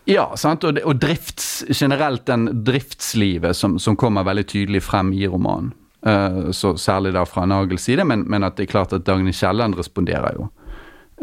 [0.08, 0.64] Ja, sant?
[0.64, 5.74] Og, og drifts, generelt den driftslivet som, som, kommer veldig tydelig frem i romanen.
[6.06, 9.34] Uh, så Særlig da fra Nagels side, men, men, at det er klart at Dagny
[9.34, 10.46] Kielland responderer jo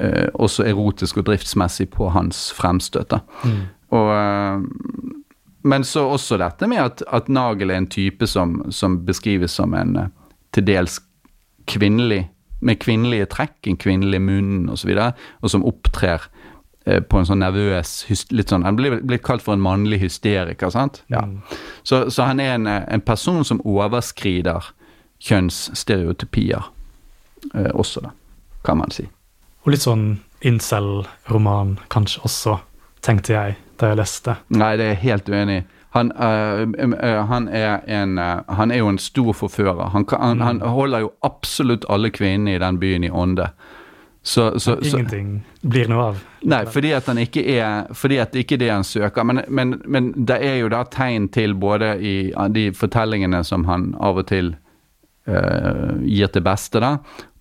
[0.02, 3.16] uh, også erotisk og driftsmessig på hans fremstøt.
[3.48, 3.62] Mm.
[3.96, 5.14] Og uh,
[5.66, 9.74] men så også dette med at, at Nagel er en type som, som beskrives som
[9.74, 9.98] en
[10.54, 11.00] til dels
[11.66, 12.28] kvinnelig
[12.66, 16.24] Med kvinnelige trekk, en kvinnelig munn osv., og, så og som opptrer
[16.86, 17.94] på en sånn nervøs
[18.30, 21.02] litt sånn, Han blir blir kalt for en mannlig hysteriker, sant?
[21.10, 21.24] Ja.
[21.26, 21.42] Mm.
[21.84, 24.72] Så, så, han er en, eh, en, person som overskrider
[25.26, 26.62] kjønnsstereotypier
[27.56, 28.14] eh, også, da,
[28.66, 29.08] kan man si.
[29.66, 32.60] Og litt sånn incel-roman kanskje også
[33.06, 34.38] tenkte jeg da jeg leste.
[34.54, 35.66] Nei, det er jeg helt uenig i.
[35.96, 36.68] Han, øh,
[37.04, 39.90] øh, han, er en, øh, han er jo en stor forfører.
[39.90, 43.48] Han, kan, han, han holder jo absolutt alle kvinnene i den byen i ånde.
[44.28, 46.22] Så, så, så, Ingenting blir noe av.
[46.50, 49.22] Nei, fordi at han ikke er Fordi at det ikke det han søker.
[49.24, 52.16] Men, men, men det er jo da tegn til både i
[52.56, 54.56] de fortellingene som han av og til
[55.30, 56.96] uh, gir til beste, da,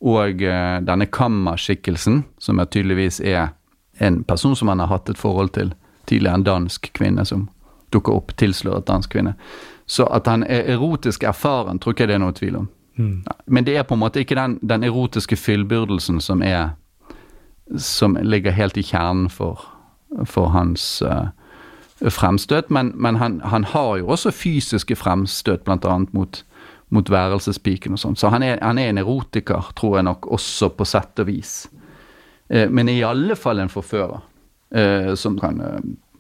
[0.04, 3.54] og uh, denne Kamma-skikkelsen, som er tydeligvis er
[4.04, 5.72] en person som han har hatt et forhold til.
[6.04, 7.48] Tidligere en dansk kvinne som
[7.96, 9.38] dukker opp, tilsløret dansk kvinne.
[9.86, 12.68] Så at han er erotisk erfaren, tror ikke det er noe tvil om.
[12.96, 13.24] Mm.
[13.46, 16.74] Men det er på en måte ikke den, den erotiske fyllbyrdelsen som er
[17.78, 19.62] Som ligger helt i kjernen for,
[20.24, 21.28] for hans uh,
[22.10, 22.70] fremstøt.
[22.70, 25.94] Men, men han, han, har jo også fysiske fremstøt, bl.a.
[26.12, 26.44] mot,
[26.90, 28.18] mot værelsespiken og sånn.
[28.20, 31.54] Så han er, han er, en erotiker, tror jeg nok, også på sett og vis.
[32.52, 34.20] Uh, men i alle fall en forfører.
[34.74, 35.62] Uh, som kan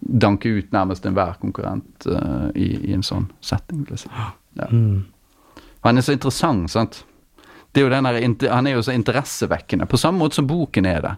[0.00, 2.06] danke ut nærmest enhver konkurrent
[2.56, 3.84] i, i, en sånn setting.
[4.00, 4.08] si.
[4.56, 4.70] Ja.
[4.72, 5.04] Mm.
[5.84, 7.04] Han er så interessant, sant.
[7.74, 11.00] Det er jo der, han er jo så interessevekkende, på samme måte som boken er
[11.04, 11.14] det.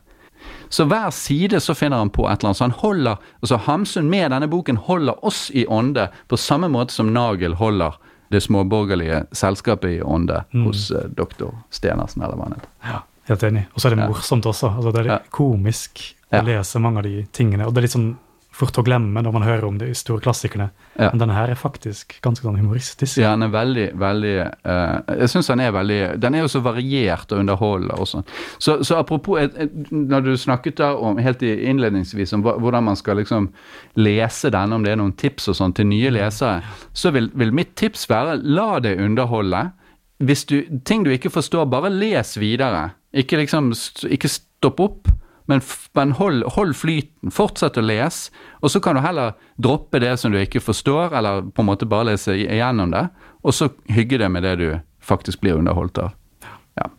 [0.68, 2.59] Så hver side så finner han på et eller annet.
[2.59, 6.94] Så han holder, altså Hamsun med denne boken holder oss i ånde, på samme måte
[6.94, 7.98] som Nagel holder
[8.35, 10.64] det småborgerlige selskapet i ånde mm.
[10.66, 12.70] hos uh, doktor Stenersen, eller hva han heter.
[12.83, 13.00] Ja,
[13.31, 13.66] helt enig.
[13.72, 14.72] Og så er det morsomt også.
[14.74, 15.18] altså Det er ja.
[15.31, 16.02] komisk
[16.35, 17.68] å lese mange av de tingene.
[17.68, 18.14] og det er litt sånn
[18.57, 20.71] fort å glemme når man hører om de store klassikerne.
[20.97, 21.11] Ja.
[21.12, 23.19] Men denne her er faktisk ganske sånn humoristisk.
[23.21, 26.62] Ja, den er veldig, veldig uh, Jeg syns den er veldig Den er jo så
[26.64, 28.23] variert og underholdende også.
[28.59, 32.97] Så, så apropos et, et, Når du snakket da om helt innledningsvis om hvordan man
[32.97, 33.51] skal liksom
[34.01, 36.62] lese denne, om det er noen tips og sånn til nye lesere,
[36.97, 39.66] så vil, vil mitt tips være la det underholde.
[40.25, 42.88] Hvis du, ting du ikke forstår, bare les videre.
[43.12, 43.73] Ikke liksom
[44.09, 45.12] Ikke stopp opp
[45.46, 45.62] men,
[45.94, 47.30] men hold, hold, flyten.
[47.35, 48.35] Fortsett å lese.
[48.61, 51.88] Og så kan du heller droppe det som du ikke forstår, eller på en måte
[51.88, 53.06] bare lese igjennom det,
[53.46, 54.68] og så hygge deg med det du
[55.06, 56.16] faktisk blir underholdt av.
[56.78, 56.90] Ja.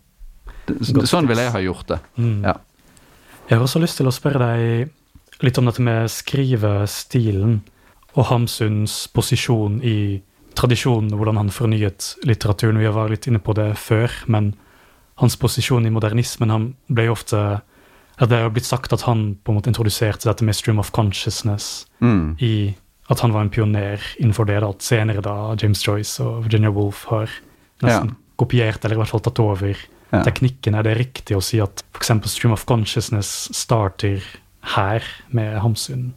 [1.04, 2.00] Sånn ville jeg ha gjort det.
[2.16, 2.46] Mm.
[2.48, 2.56] Ja.
[3.48, 7.60] Jeg har også lyst til å spørre deg litt om dette med skrivestilen
[8.18, 10.22] og Hamsuns posisjon i
[10.58, 12.80] tradisjonen, hvordan han fornyet litteraturen.
[12.82, 14.56] Vi vært litt inne på det før, men
[15.22, 17.42] hans posisjon i modernismen han ble jo ofte
[18.18, 20.90] at Det har blitt sagt at han på en måte introduserte dette med stream of
[20.92, 22.38] consciousness mm.
[22.42, 22.74] i
[23.08, 24.58] at han var en pioner innenfor det.
[24.64, 27.30] at Senere da James Joyce og Virginia Woolf har
[27.86, 28.18] nesten ja.
[28.36, 29.78] kopiert, eller i hvert fall tatt over
[30.12, 30.24] ja.
[30.26, 30.76] teknikken.
[30.76, 32.12] Er det riktig å si at f.eks.
[32.32, 34.26] stream of consciousness starter
[34.76, 36.12] her med Hamsun?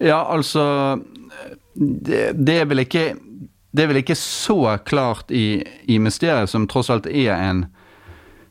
[0.00, 1.00] Ja, altså
[1.74, 3.04] det, det, er vel ikke
[3.70, 7.66] det er vel ikke så klart i, i mysteriet, som tross alt er en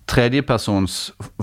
[0.09, 0.95] tredjepersons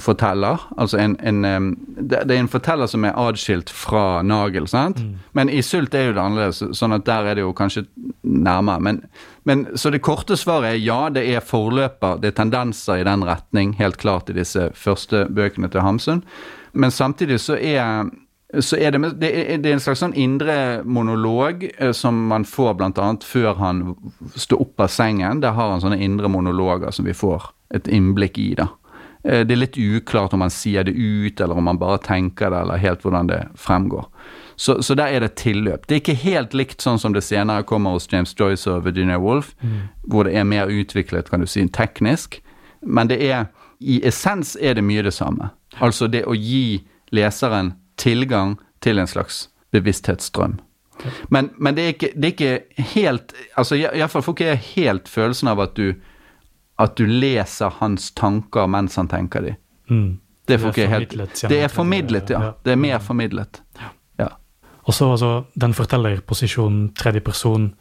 [0.02, 0.60] forteller.
[0.76, 5.00] Altså en, en det, er en forteller som er adskilt fra Nagel, sant?
[5.02, 5.14] Mm.
[5.38, 7.86] Men i Sult er jo det annerledes, sånn at der er det jo kanskje
[8.22, 8.82] nærmere.
[8.82, 9.00] Men,
[9.48, 13.24] men, så det korte svaret er ja, det er forløper, det er tendenser i den
[13.26, 16.24] retning, helt klart, i disse første bøkene til Hamsun.
[16.76, 18.10] Men samtidig så er
[18.54, 22.46] så er det, det, er, det er en slags sånn indre monolog eh, som man
[22.46, 23.08] får bl.a.
[23.26, 23.82] før han
[24.38, 25.42] står opp av sengen.
[25.42, 28.52] Der har han sånne indre monologer som vi får et innblikk i.
[28.54, 28.68] da.
[29.26, 32.52] Eh, det er litt uklart om han sier det ut, eller om han bare tenker
[32.54, 34.06] det, eller helt hvordan det fremgår.
[34.56, 35.86] Så, så der er det tilløp.
[35.86, 39.18] Det er ikke helt likt sånn som det senere kommer hos James Joyce og Virginia
[39.20, 39.80] Woolf, mm.
[40.06, 42.38] hvor det er mer utviklet, kan du si, teknisk.
[42.80, 43.50] Men det er
[43.82, 45.50] i essens er det mye det samme.
[45.82, 50.58] Altså det å gi leseren tilgang til en slags bevissthetsstrøm.
[51.28, 55.10] Men, men det, er ikke, det, er ikke, helt altså Iallfall får ikke jeg helt
[55.12, 55.90] følelsen av at du
[56.80, 59.52] at du leser hans tanker mens han tenker de.
[59.88, 60.18] Mm.
[60.46, 61.14] Det, det, er helt,
[61.48, 62.52] det er formidlet, ja.
[62.62, 63.62] Det er mer formidlet.
[63.80, 63.88] Ja.
[64.86, 67.72] Og så altså, den fortellerposisjonen, tredje person,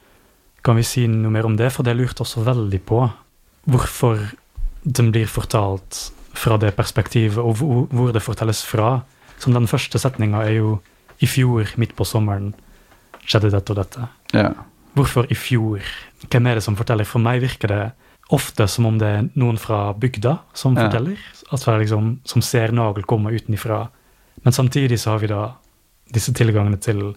[0.66, 1.70] kan vi si noe mer om det?
[1.76, 3.04] For det lurte også veldig på
[3.70, 4.24] hvorfor
[4.82, 6.00] den blir fortalt
[6.36, 9.04] fra det perspektivet, og hvor, det fortelles fra.
[9.42, 10.78] Som den første setninga er jo
[11.24, 12.54] i fjor, midt på sommeren,
[13.26, 14.08] skjedde dette og dette.
[14.36, 14.50] Ja.
[14.96, 15.84] Hvorfor i fjor?
[16.30, 17.08] Hvem er det som forteller?
[17.08, 17.84] For meg virker det
[18.34, 20.88] ofte som om det er noen fra bygda som ja.
[20.88, 21.20] forteller.
[21.52, 23.86] Altså liksom, som ser Nagel komme utenfra.
[24.44, 25.44] Men samtidig så har vi da
[26.14, 27.14] disse tilgangene til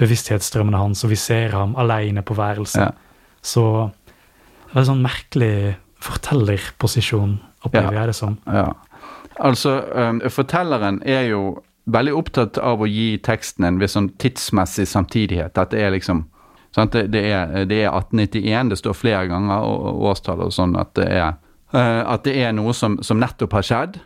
[0.00, 2.88] bevissthetsstrømmene hans, og vi ser ham alene på værelset.
[2.88, 3.36] Ja.
[3.44, 3.64] Så
[4.70, 5.54] det er en sånn merkelig
[6.00, 7.34] fortellerposisjon,
[7.66, 8.02] opplever ja.
[8.02, 8.38] jeg det som.
[8.48, 8.70] Ja.
[9.40, 14.86] Altså, um, fortelleren er jo veldig opptatt av å gi teksten en viss sånn tidsmessig
[14.88, 15.58] samtidighet.
[15.58, 16.26] At det er liksom
[16.76, 20.92] det, det, er, det, er, 1891, det står flere ganger, og årstallet og sånn, at
[20.98, 21.32] det er,
[21.74, 23.98] uh, at det er noe som, som, nettopp har skjedd.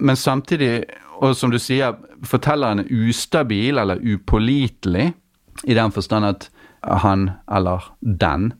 [0.00, 0.86] Men samtidig,
[1.20, 5.10] og som du sier, fortelleren er ustabil eller upålitelig,
[5.64, 6.48] i den forstand at
[6.84, 8.50] han eller den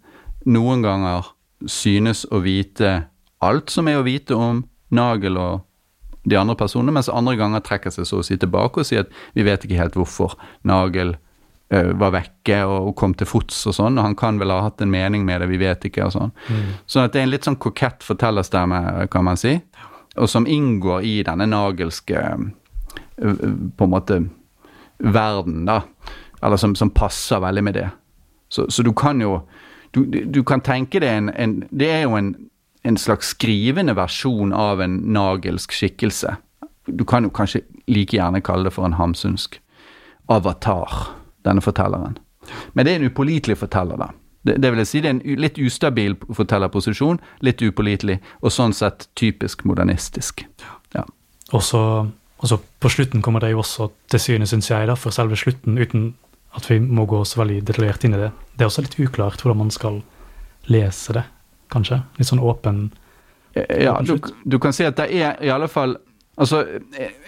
[0.47, 1.33] noen ganger
[1.69, 3.09] synes å vite
[3.45, 4.63] alt som er å vite om
[4.95, 5.66] Nagel og
[6.27, 9.15] de andre personene, mens andre ganger trekker seg så å si tilbake og sier at
[9.37, 10.35] vi vet ikke helt hvorfor
[10.67, 14.65] Nagel uh, var vekke og, kom til fots og sånn, og han kan vel ha
[14.67, 16.35] hatt en mening med det, vi vet ikke, og sånn.
[16.51, 16.73] Mm.
[17.05, 19.55] At det er en litt sånn kokett fortellerstemme, kan man si,
[20.17, 22.49] og som inngår i denne nagelske uh,
[23.23, 24.21] på en måte
[24.99, 25.83] verden, da.
[26.43, 27.89] Eller som, som passer veldig med det.
[28.49, 29.41] Så, så du kan jo
[29.95, 32.35] du, du, kan tenke det en, en Det er jo en
[32.87, 36.37] en slags skrivende versjon av en nagelsk skikkelse.
[36.87, 39.59] Du kan jo kanskje like gjerne kalle det for en hamsunsk
[40.31, 40.93] avatar,
[41.47, 42.15] denne fortelleren.
[42.75, 44.13] Men det er en upålitelig forteller, da.
[44.47, 49.09] Det, det, vil si det er en litt ustabil fortellerposisjon, litt upålitelig, og sånn sett
[49.19, 50.45] typisk modernistisk.
[50.95, 51.03] Ja.
[51.51, 51.83] Og så
[52.79, 56.13] på slutten kommer det jo også til syne, syns jeg, da, for selve slutten, uten
[56.55, 58.31] at vi må gå så veldig detaljert inn i det.
[58.55, 60.05] Det er også litt uklart hvordan man skal
[60.71, 61.27] lese det
[61.73, 62.01] kanskje?
[62.19, 62.91] Litt sånn åpen
[63.57, 65.97] Ja, du, du, kan si at det er i alle fall
[66.37, 66.59] Altså,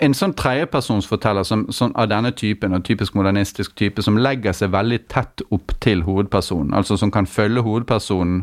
[0.04, 4.74] En sånn tredjepersonsforteller som, som, av denne typen, og typisk modernistisk type, som legger seg
[4.74, 8.42] veldig tett opp til hovedpersonen, altså som kan følge hovedpersonen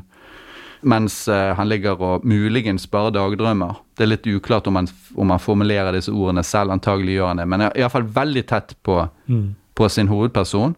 [0.85, 3.77] mens han ligger og muligens bare dagdrømmer.
[3.97, 7.41] Det er litt uklart om han, om han formulerer disse ordene selv, antagelig gjør han
[7.41, 8.99] det, men iallfall veldig tett på,
[9.31, 9.47] mm.
[9.75, 10.75] på sin hovedperson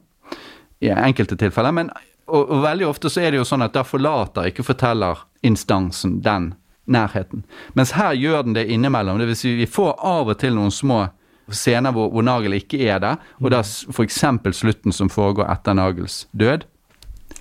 [0.83, 1.75] i enkelte tilfeller.
[1.75, 1.91] Men
[2.27, 6.53] og, og, veldig ofte så er det jo sånn at da forlater ikke fortellerinstansen den
[6.87, 7.43] nærheten.
[7.75, 9.19] Mens her gjør den det innimellom.
[9.19, 11.05] Det vil si vi får av og til noen små
[11.51, 14.23] scener hvor, hvor Nagel ikke er der, og da f.eks.
[14.55, 16.65] slutten som foregår etter Nagels død.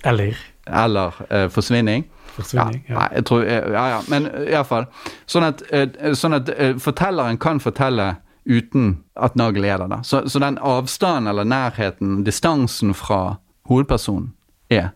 [0.07, 2.05] Eller Eller eh, forsvinning.
[2.35, 2.95] Forsvinning, ja.
[2.95, 3.07] ja.
[3.15, 3.99] jeg tror, ja, ja.
[4.11, 4.87] Men iallfall.
[5.25, 6.51] Sånn at, uh, sånn at
[6.83, 9.91] fortelleren kan fortelle uten at Nagel er der.
[9.91, 10.01] Da.
[10.03, 14.31] Så, så den avstanden eller nærheten, distansen fra hovedpersonen,
[14.69, 14.89] er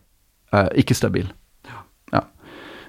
[0.53, 1.29] uh, ikke stabil.
[1.67, 1.83] Ja.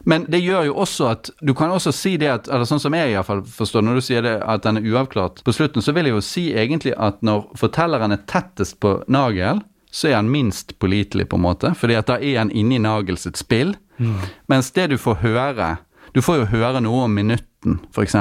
[0.05, 2.95] Men det gjør jo også at Du kan også si det at eller sånn som
[2.97, 5.95] jeg i fall forstår når du sier det at den er uavklart på slutten, så
[5.95, 10.31] vil jeg jo si egentlig at når fortelleren er tettest på Nagel, så er han
[10.33, 11.75] minst pålitelig, på en måte.
[11.77, 13.77] fordi at da er han inne i Nagel sitt spill.
[13.99, 14.21] Mm.
[14.49, 15.77] Mens det du får høre
[16.12, 18.14] Du får jo høre noe om minutten, f.eks.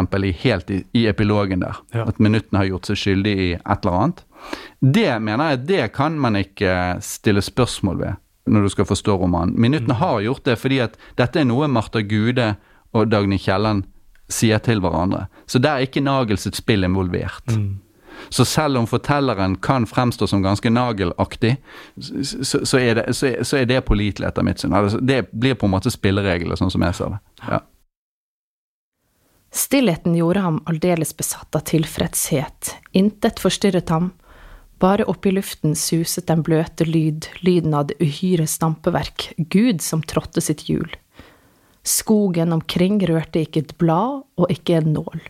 [0.44, 1.76] helt i, i, epilogen der.
[1.92, 2.06] Ja.
[2.08, 4.22] At minutten har gjort seg skyldig i et eller annet.
[4.80, 8.14] Det mener jeg det kan man ikke stille spørsmål ved
[8.46, 9.56] når du skal forstå romanen.
[9.62, 10.02] Minuttene mm.
[10.02, 12.56] har gjort det fordi at dette er noe Martha Gude
[12.92, 13.86] og Dagny Kielland
[14.32, 15.28] sier til hverandre.
[15.46, 17.54] Så der er ikke Nagels et spill involvert.
[17.54, 17.80] Mm.
[18.30, 21.56] Så selv om fortelleren kan fremstå som ganske nagelaktig,
[21.98, 24.76] så, så, er, det, så, så er det pålitelig, etter mitt syn.
[24.78, 27.22] Altså, det blir på en måte spilleregler, sånn som jeg ser det.
[27.48, 27.62] Ja.
[29.52, 32.76] Stillheten gjorde ham aldeles besatt av tilfredshet.
[32.96, 34.14] Intet forstyrret ham,
[34.82, 40.02] bare opp i luften suset den bløte lyd, lyden av det uhyre stampeverk, Gud som
[40.02, 40.90] trådte sitt hjul.
[41.88, 45.24] Skogen omkring rørte ikke et blad og ikke en nål.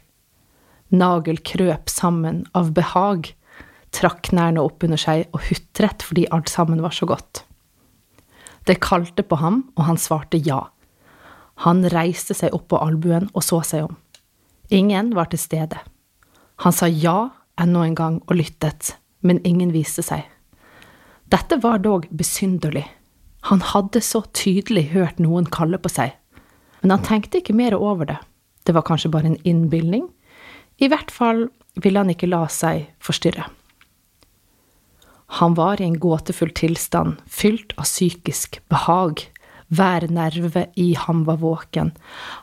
[0.91, 3.31] Nagel krøp sammen av behag,
[3.95, 7.45] trakk knærne opp under seg og hutret fordi alt sammen var så godt.
[8.67, 10.67] Det kalte på ham, og han svarte ja.
[11.65, 13.95] Han reiste seg opp på albuen og så seg om.
[14.71, 15.79] Ingen var til stede.
[16.63, 20.25] Han sa ja enda en gang og lyttet, men ingen viste seg.
[21.31, 22.85] Dette var dog besynderlig.
[23.49, 26.13] Han hadde så tydelig hørt noen kalle på seg,
[26.81, 28.19] men han tenkte ikke mer over det.
[28.65, 30.05] Det var kanskje bare en innbilning.
[30.77, 31.47] I hvert fall
[31.81, 33.47] ville han ikke la seg forstyrre.
[35.39, 39.23] Han var i en gåtefull tilstand, fylt av psykisk behag,
[39.71, 41.93] hver nerve i ham var våken.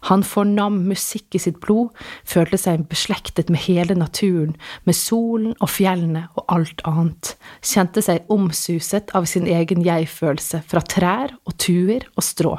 [0.08, 1.92] Han fornam musikk i sitt blod,
[2.24, 4.56] følte seg beslektet med hele naturen,
[4.88, 10.82] med solen og fjellene og alt annet, kjente seg omsuset av sin egen jeg-følelse fra
[10.84, 12.56] trær og tuer og strå.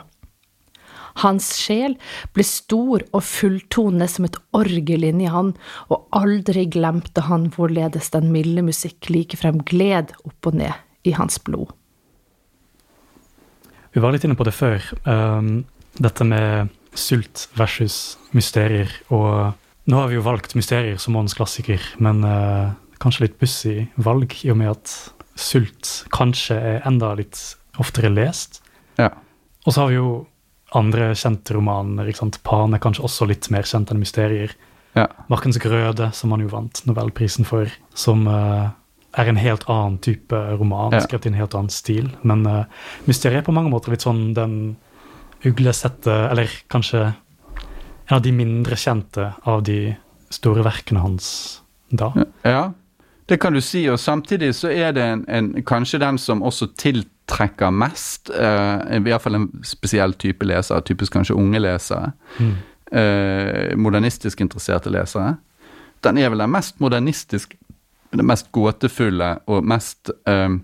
[1.20, 1.98] Hans sjel
[2.36, 5.52] ble stor og fulltonende som et orgel inni han,
[5.92, 11.42] og aldri glemte han hvorledes den milde musikk likefrem gled opp og ned i hans
[11.44, 11.74] blod.
[14.00, 14.80] Vi var litt inne på det før.
[15.04, 15.66] Um,
[16.00, 18.94] dette med sult versus mysterier.
[19.12, 19.58] Og
[19.92, 22.72] nå har vi jo valgt mysterier som månedens klassiker, men uh,
[23.04, 24.94] kanskje litt pussig valg, i og med at
[25.36, 27.42] sult kanskje er enda litt
[27.84, 28.62] oftere lest.
[28.96, 29.10] Ja.
[29.66, 30.14] Og så har vi jo
[30.80, 32.08] andre kjente romaner.
[32.08, 32.40] ikke sant?
[32.48, 34.56] Pan er kanskje også litt mer kjent enn mysterier.
[34.96, 35.10] Ja.
[35.28, 38.72] Markens Grøde, som han jo vant Nobelprisen for, som uh,
[39.18, 41.02] er en helt annen type roman, ja.
[41.06, 42.12] skrevet i en helt annen stil.
[42.22, 42.66] Men uh,
[43.10, 44.60] mysteriet er på mange måter litt sånn den
[45.48, 47.00] uglesette Eller kanskje
[48.10, 49.94] en av de mindre kjente av de
[50.34, 51.30] store verkene hans
[51.90, 52.12] da.
[52.44, 52.72] Ja.
[53.30, 56.72] Det kan du si, og samtidig så er det en, en, kanskje den som også
[56.82, 62.56] tiltrekker mest, uh, i hvert fall en spesiell type lesere, typisk kanskje unge lesere, mm.
[62.90, 65.36] uh, modernistisk interesserte lesere.
[66.04, 67.54] Den er vel den mest modernistisk,
[68.16, 70.58] den mest gåtefulle og mest uh,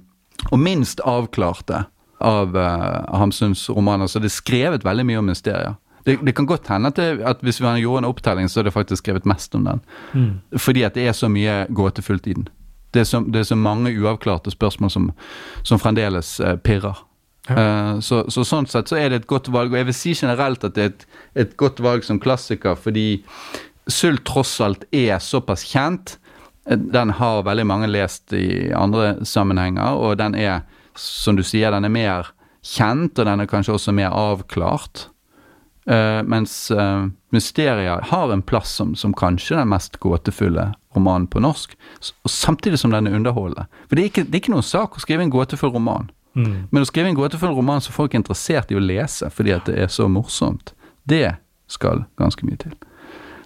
[0.51, 1.85] og minst avklarte
[2.25, 4.07] av Hamsuns romaner.
[4.07, 5.75] Så det er skrevet veldig mye om mysterier.
[6.05, 8.67] Det, det, kan godt hende at, det, at hvis vi gjorde en opptelling, så er
[8.67, 9.81] det faktisk skrevet mest om den.
[10.13, 10.59] Mm.
[10.61, 12.47] Fordi at det er så mye gåtefullt i den.
[12.93, 15.11] Det er så, det er så mange uavklarte spørsmål som,
[15.63, 17.01] som fremdeles uh, pirrer.
[17.49, 17.55] Ja.
[17.55, 19.73] Uh, så, så, sånn sett så er det et godt valg.
[19.73, 21.07] Og jeg vil si generelt at det er et,
[21.45, 23.07] et godt valg som klassiker, fordi
[23.85, 26.15] Sult tross alt er såpass kjent.
[26.66, 30.63] Den har veldig mange lest i andre sammenhenger, og den er,
[30.97, 32.32] som du sier, den er mer
[32.66, 35.09] kjent, og den er kanskje også mer avklart.
[35.86, 41.43] Uh, mens uh, Mysteria har en plass som, som, kanskje den mest gåtefulle romanen på
[41.45, 41.76] norsk,
[42.26, 43.68] og samtidig som den er underholdende.
[43.86, 46.55] For det er, ikke, det er ikke noen sak å skrive en gåtefull roman, mm.
[46.72, 49.70] men å skrive en gåtefull roman som folk er interessert i å lese fordi at
[49.70, 50.74] det er så morsomt,
[51.05, 51.36] det
[51.70, 52.74] skal ganske mye til.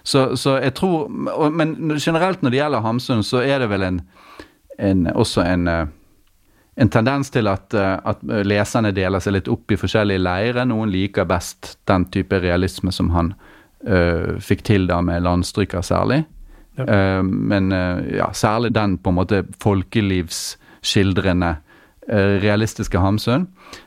[0.02, 1.08] Så, så jeg tror
[1.52, 4.00] Men generelt når det gjelder Hamsun, så er det vel en,
[4.78, 5.86] en også en uh,
[6.80, 10.64] en tendens til at, eh, at, leserne deler seg litt opp i forskjellige leirer.
[10.68, 13.34] Noen liker best den type realisme som han
[13.88, 16.22] uh, fikk til da med 'Landstryker' særlig.
[16.78, 16.86] Ja.
[16.86, 21.56] Uh, men uh, ja, særlig den på en måte folkelivsskildrende
[22.10, 23.44] realistiske Hamsun.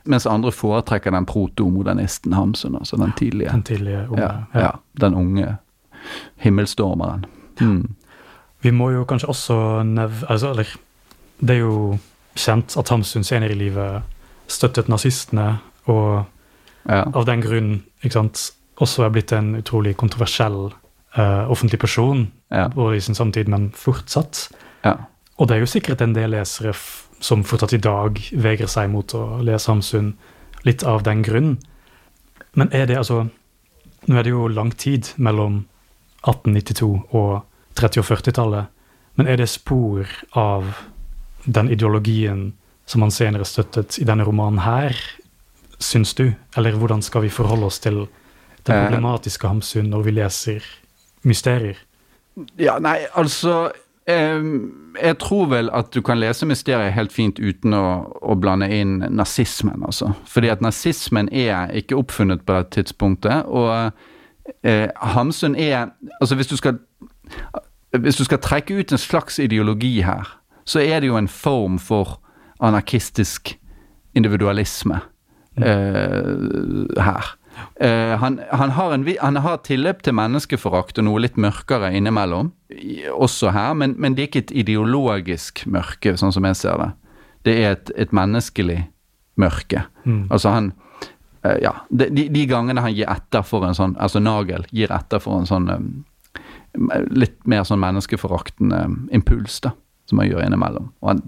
[0.07, 3.49] Mens andre foretrekker den protomodernisten Hamsun, altså den tidlige.
[3.51, 4.22] Den tidlige unge.
[4.22, 4.70] Ja, ja.
[5.01, 5.57] den unge
[6.43, 7.26] himmelstormeren.
[7.62, 7.95] Mm.
[8.64, 10.70] Vi må jo kanskje også nevne altså, Eller
[11.39, 11.97] det er jo
[12.39, 14.04] kjent at Hamsun senere i livet
[14.47, 15.58] støttet nazistene,
[15.91, 16.24] og
[16.88, 17.04] ja.
[17.04, 17.74] av den grunn
[18.04, 18.41] ikke sant,
[18.82, 20.72] også er blitt en utrolig kontroversiell
[21.18, 22.68] uh, offentlig person, ja.
[22.74, 24.47] både i sin samtid, men fortsatt.
[24.84, 24.95] Ja.
[25.38, 26.74] Og det er jo sikkert en del lesere
[27.24, 30.14] som fortsatt i dag vegrer seg mot å lese Hamsun,
[30.68, 31.56] litt av den grunn.
[32.54, 33.28] Men er det altså
[34.04, 35.62] Nå er det jo lang tid mellom
[36.24, 37.44] 1892 og
[37.80, 38.66] 30- og 40-tallet,
[39.16, 40.72] men er det spor av
[41.46, 42.54] den ideologien
[42.86, 44.98] som han senere støttet i denne romanen her,
[45.84, 46.32] syns du?
[46.58, 48.06] Eller hvordan skal vi forholde oss til
[48.64, 48.86] den eh.
[48.88, 50.68] problematiske Hamsun når vi leser
[51.28, 51.80] mysterier?
[52.58, 53.72] Ja, nei, altså
[54.04, 58.98] jeg tror vel at du kan lese mysteriet helt fint uten å, å, blande inn
[59.16, 60.12] nazismen, altså.
[60.28, 63.94] Fordi at nazismen er ikke oppfunnet på det tidspunktet, og
[64.64, 65.89] eh, Hamsun er
[66.22, 66.78] Altså, hvis du skal
[67.99, 71.80] Hvis du skal trekke ut en slags ideologi her, så er det jo en form
[71.80, 72.20] for
[72.60, 73.60] anarkistisk
[74.16, 74.99] individualisme
[75.58, 75.64] mm.
[75.64, 77.36] uh, her.
[77.84, 82.49] Uh, han, han, har en, han, har tilløp til menneskeforakt og noe litt mørkere innimellom,
[83.14, 86.89] også her, men, men, det er ikke et ideologisk mørke, sånn som jeg ser det.
[87.45, 88.80] Det er et, et menneskelig
[89.38, 89.86] mørke.
[90.06, 90.26] Mm.
[90.32, 90.74] Altså han
[91.44, 95.41] Ja, de, de, gangene han gir etter for en sånn Altså Nagel gir etter for
[95.41, 95.89] en sånn um,
[97.12, 99.74] litt mer sånn menneskeforaktende impuls, da
[100.10, 100.91] som han gjør innimellom.
[101.02, 101.22] Og han,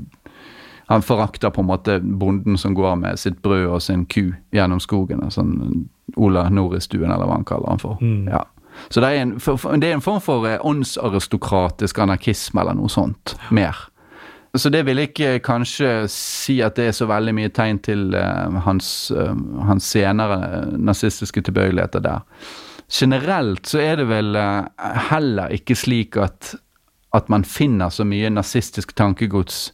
[0.92, 4.82] han, forakter på en måte bonden som går med sitt brød og sin ku gjennom
[4.84, 5.24] skogen.
[5.32, 8.02] Sånn Ola Noristuen, eller hva han kaller han for.
[8.02, 8.30] Mm.
[8.30, 8.44] Ja.
[8.92, 9.38] Så det er, en,
[9.80, 13.38] det er en form for eh, åndsaristokratisk anarkisme eller noe sånt.
[13.56, 13.88] Mer.
[14.56, 18.62] Så det vil ikke kanskje si at det er så veldig mye tegn til uh,
[18.66, 19.34] hans, uh,
[19.68, 22.24] hans, senere nazistiske tilbøyeligheter der.
[22.92, 24.68] Generelt så er det vel uh,
[25.10, 26.56] heller ikke slik at
[27.16, 29.70] at man finner så mye nazistisk tankegods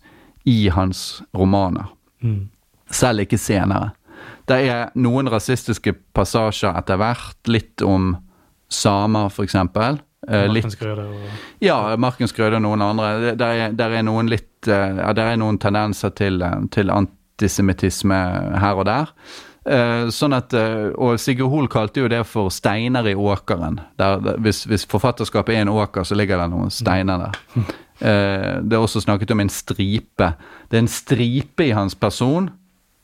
[0.45, 1.89] i hans romaner.
[2.21, 2.49] Mm.
[2.91, 3.91] Selv ikke senere.
[4.49, 8.15] Det er noen rasistiske passasjer etter hvert, litt om
[8.71, 9.55] samer, f.eks.
[9.55, 13.33] Eh, Markens Grøde og Ja, Marken Skrøde og noen andre.
[13.39, 18.19] Der er, der er noen litt uh, Der er noen tendenser til, eh, til antisemittisme
[18.61, 19.09] her og der.
[19.65, 23.79] Uh, sånn at, uh, og Sigurd Hoel kalte jo det for 'steiner i åkeren'.
[23.97, 27.65] Der, hvis, hvis, forfatterskapet er en åker, så ligger det noen steiner der.
[28.01, 30.33] Det er også snakket om en stripe.
[30.69, 32.49] Det er en stripe i hans person,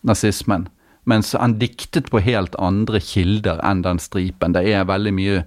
[0.01, 0.68] nazismen,
[1.05, 4.57] mens han diktet på helt andre kilder enn den stripen.
[4.57, 5.43] Det er veldig mye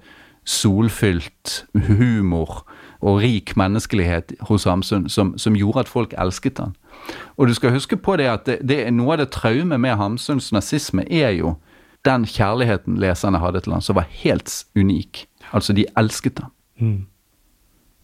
[0.50, 2.64] solfylt humor
[3.00, 6.74] og rik menneskelighet hos Hamsun som, som gjorde at folk elsket han.
[7.36, 9.96] Og du skal huske på det at det, det er noe av det traumet med
[9.96, 11.54] Hamsuns nazisme er jo
[12.04, 15.26] den kjærligheten leserne hadde til han, som var helt unik.
[15.52, 16.52] Altså, de elsket han.
[16.80, 17.06] Mm.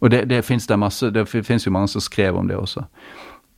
[0.01, 0.69] Og det, det fins
[1.67, 2.85] jo mange som skrev om det også.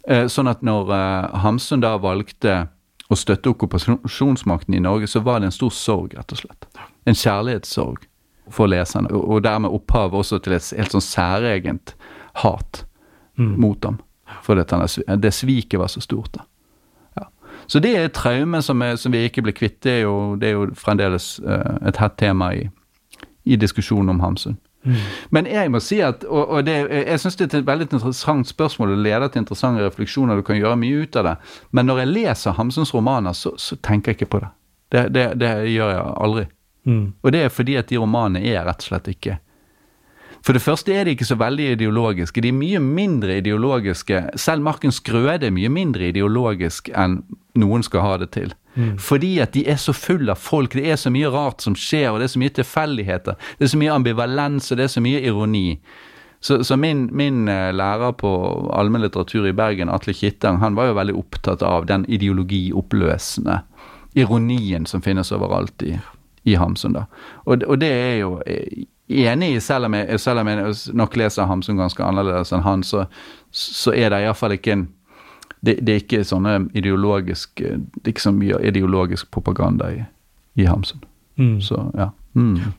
[0.08, 2.68] Eh, sånn at når eh, Hamsun da valgte
[3.08, 6.68] å støtte okkupasjonsmakten i Norge, så var det en stor sorg, rett og slett.
[7.08, 8.06] En kjærlighetssorg
[8.54, 11.94] for leserne, og, dermed opphav også til et helt sånn særegent
[12.42, 12.84] hat
[13.38, 13.56] mm.
[13.60, 13.98] mot ham.
[14.44, 14.68] For det,
[15.22, 16.34] det sviket var så stort.
[16.36, 16.44] da.
[17.16, 17.28] Ja.
[17.66, 19.80] Så det er et traume som, er, som vi ikke blir kvitt.
[19.84, 22.68] Det er jo, det er jo fremdeles uh, et hett tema i,
[23.44, 24.58] i diskusjonen om Hamsun.
[24.84, 24.98] Mm.
[25.34, 28.46] Men jeg må si at, og, og det, jeg syns det er et veldig interessant
[28.46, 30.38] spørsmål Det leder til interessante refleksjoner.
[30.38, 31.34] Du kan gjøre mye ut av det.
[31.72, 34.52] Men når jeg leser Hamsuns romaner, så, så tenker jeg ikke på det.
[34.92, 36.46] Det, det, det gjør jeg aldri.
[36.88, 37.04] Mm.
[37.22, 39.34] Og det er fordi at de romanene er rett og slett ikke
[40.40, 42.40] For det første er de ikke så veldig ideologiske.
[42.40, 44.20] De er mye mindre ideologiske.
[44.38, 47.18] Selv Marken Skrøde er mye mindre ideologisk enn
[47.58, 48.54] noen skal ha det til.
[48.78, 48.92] Mm.
[49.02, 50.76] Fordi at de er så fulle av folk.
[50.78, 53.50] Det er så mye rart som skjer, og det er så mye tilfeldigheter.
[53.58, 55.80] Det er så mye ambivalens, og det er så mye ironi.
[56.40, 58.30] Så, så min, min, eh, lærer på
[58.78, 63.58] allmennlitteratur i Bergen, Atle Kittang, han var jo veldig opptatt av den ideologioppløsende
[64.14, 65.96] ironien som finnes overalt i,
[66.48, 66.96] i Hamsun.
[66.96, 67.04] da.
[67.44, 71.16] Og, og, det er jo eh, enig i, selv om jeg, selv om jeg nok
[71.16, 73.04] leser Hamsun ganske annerledes enn han, så,
[73.50, 74.88] så er det iallfall ikke en
[75.60, 80.04] det, det, er ikke sånne ideologisk Det er ikke så mye ideologisk propaganda i,
[80.54, 81.00] i Hamsun.
[81.34, 81.56] Mm.
[81.60, 82.12] Så, ja.
[82.38, 82.74] Mm.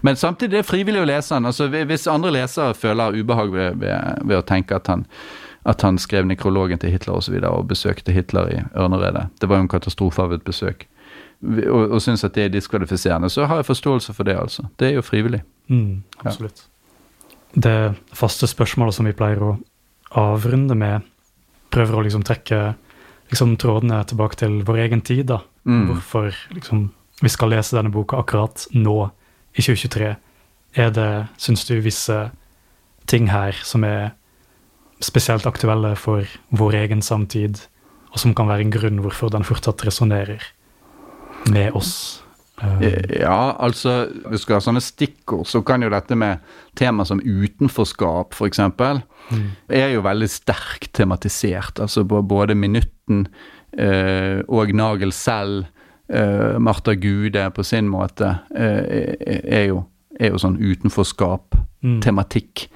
[0.00, 1.46] Men samtidig det er frivillig å lese han.
[1.46, 5.06] altså Hvis andre lesere føler ubehag ved, ved, ved å tenke at han,
[5.64, 7.18] at han skrev nekrologen til Hitler osv.
[7.18, 10.44] Og, så videre, og besøkte Hitler i Ørneredet Det var jo en katastrofe av et
[10.44, 10.86] besøk.
[11.44, 13.28] Og, og syns at det er diskvalifiserende.
[13.30, 14.66] Så har jeg forståelse for det, altså.
[14.80, 15.42] Det er jo frivillig.
[15.68, 16.64] Mm, absolutt.
[16.64, 16.70] Ja.
[17.54, 17.76] Det
[18.16, 19.50] faste spørsmålet som vi pleier å
[20.18, 21.04] avrunde med,
[21.74, 22.74] prøver å liksom trekke
[23.30, 25.26] liksom trådene tilbake til vår egen tid.
[25.26, 25.40] da.
[25.64, 25.86] Mm.
[25.92, 26.88] Hvorfor liksom,
[27.22, 29.10] vi skal lese denne boka akkurat nå,
[29.54, 30.14] i 2023.
[30.74, 32.30] Er det, syns du, visse
[33.06, 34.14] ting her som er
[35.04, 37.60] spesielt aktuelle for vår egen samtid,
[38.10, 40.42] og som kan være en grunn hvorfor den fortsatt resonnerer
[41.50, 42.24] med oss?
[42.62, 46.38] Eh, ja, altså Hvis du skal ha sånne stikkord, så kan jo dette med
[46.78, 48.60] tema som utenforskap, f.eks.,
[49.30, 49.50] mm.
[49.68, 51.80] er jo veldig sterkt tematisert.
[51.82, 53.26] Altså både Minutten
[53.78, 55.64] eh, og Nagel selv,
[56.08, 59.14] eh, Martha Gude på sin måte, eh,
[59.44, 59.84] er, jo,
[60.20, 62.68] er, jo, sånn utenforskap-tematikk.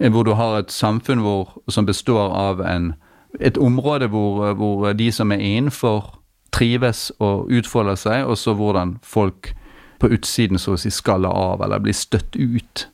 [0.00, 0.10] Mm.
[0.10, 2.94] Hvor du har et samfunn hvor, som består av en,
[3.38, 6.19] et område hvor, hvor de som er innenfor
[6.54, 9.52] trives og utfolder seg, og så hvordan folk
[10.00, 12.86] på utsiden så å si skaller av eller blir støtt ut.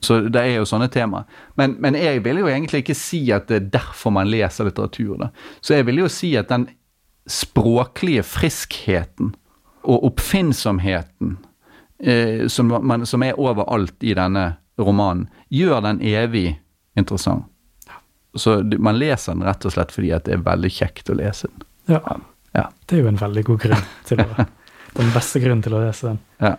[0.00, 1.24] Så det er jo sånne tema.
[1.58, 5.16] Men, men, jeg vil jo egentlig ikke si at det er derfor man leser litteratur.
[5.18, 5.30] Da.
[5.60, 6.68] Så jeg vil jo si at den
[7.28, 9.34] språklige friskheten
[9.88, 11.36] og oppfinnsomheten
[11.98, 16.52] eh, som, man, som, er overalt i denne romanen, gjør den evig
[16.98, 17.46] interessant.
[18.38, 21.48] Så man leser den rett og slett fordi at det er veldig kjekt å lese
[21.50, 21.64] den.
[21.96, 22.18] Ja.
[22.58, 22.66] Ja.
[22.86, 24.28] Det er jo en veldig god grunn til å
[24.98, 26.20] Den beste grunnen til å lese den.
[26.42, 26.56] Ja.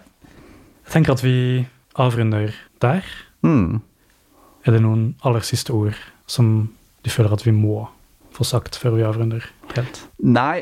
[0.86, 1.66] Jeg tenker at vi
[2.00, 3.08] avrunder der.
[3.44, 3.82] Mm.
[4.64, 5.98] Er det noen aller siste ord
[6.30, 6.70] som
[7.04, 7.88] du føler at vi må
[8.36, 9.44] få sagt før vi avrunder
[9.76, 10.02] helt?
[10.24, 10.62] Nei,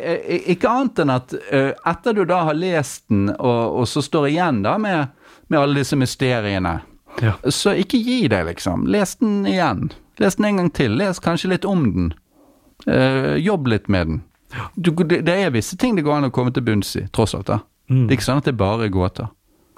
[0.53, 4.63] ikke annet enn at etter du da har lest den, og, og så står igjen
[4.65, 5.13] da med,
[5.51, 6.79] med alle disse mysteriene,
[7.21, 7.35] ja.
[7.53, 8.87] så ikke gi deg, liksom.
[8.93, 9.89] Les den igjen.
[10.21, 10.97] Les den en gang til.
[10.97, 12.09] Les kanskje litt om den.
[13.41, 14.19] Jobb litt med den.
[14.75, 17.35] Du, det, det, er visse ting det går an å komme til bunns i, tross
[17.35, 17.49] alt.
[17.49, 17.59] da.
[17.91, 18.05] Mm.
[18.07, 19.29] Det er ikke sånn at det bare er gåter.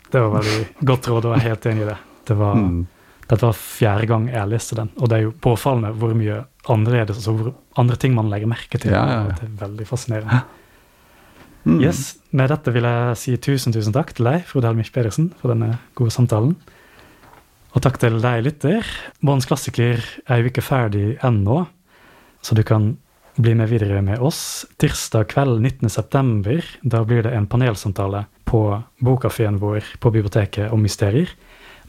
[0.09, 1.97] Det var veldig godt råd, og jeg er helt enig i det.
[2.29, 2.79] det var, mm.
[3.29, 6.39] Dette var fjerde gang jeg leste den, og det er jo påfallende hvor mye
[6.69, 7.51] annerledes, altså hvor
[7.81, 8.93] andre ting man legger merke til.
[8.93, 9.37] Ja, ja, ja.
[9.37, 10.41] Det er veldig fascinerende.
[11.67, 11.81] Mm.
[11.83, 15.53] Yes, Med dette vil jeg si tusen tusen takk til deg, Frode Helmich Pedersen, for
[15.53, 16.55] denne gode samtalen.
[17.75, 18.87] Og takk til deg, lytter.
[19.21, 21.63] Månens klassiker er jo ikke ferdig ennå,
[22.41, 22.95] så du kan
[23.35, 24.65] bli med videre med oss.
[24.77, 26.63] Tirsdag kveld 19.9.
[26.81, 28.63] Da blir det en panelsamtale på
[29.03, 31.29] bokkafeen vår på biblioteket om mysterier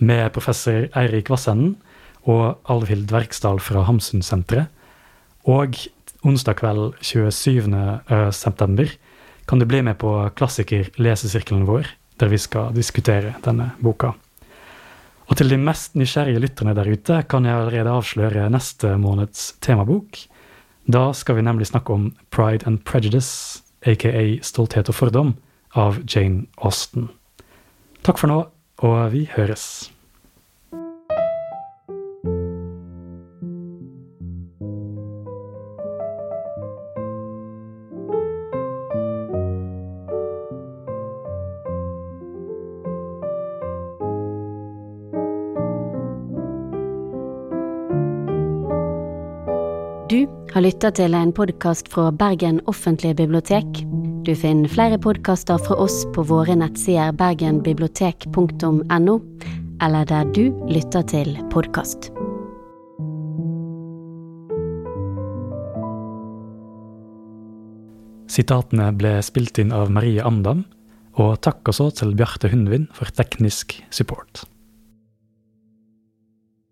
[0.00, 1.76] med professor Eirik Vassenden
[2.28, 4.68] og Alvhild Verksdal fra Hamsunsenteret.
[5.48, 5.76] Og
[6.26, 8.82] onsdag kveld 27.9.
[8.84, 8.96] Eh,
[9.48, 11.88] kan du bli med på klassiker-lesesirkelen vår,
[12.20, 14.12] der vi skal diskutere denne boka.
[15.30, 20.18] Og til de mest nysgjerrige lytterne der ute kan jeg allerede avsløre neste måneds temabok.
[20.90, 25.34] Da skal vi nemlig snakke om Pride and Prejudice, aka Stolthet og fordom,
[25.78, 27.10] av Jane Austen.
[28.02, 28.38] Takk for nå,
[28.82, 29.92] og vi høres.
[50.60, 53.78] Dere lytter til en podkast fra Bergen offentlige bibliotek.
[54.28, 59.14] Du finner flere podkaster fra oss på våre nettsider bergenbibliotek.no,
[59.80, 62.10] eller der du lytter til podkast.
[68.28, 70.66] Sitatene ble spilt inn av Marie Amdam,
[71.16, 74.44] og takk også til Bjarte Hundvin for teknisk support.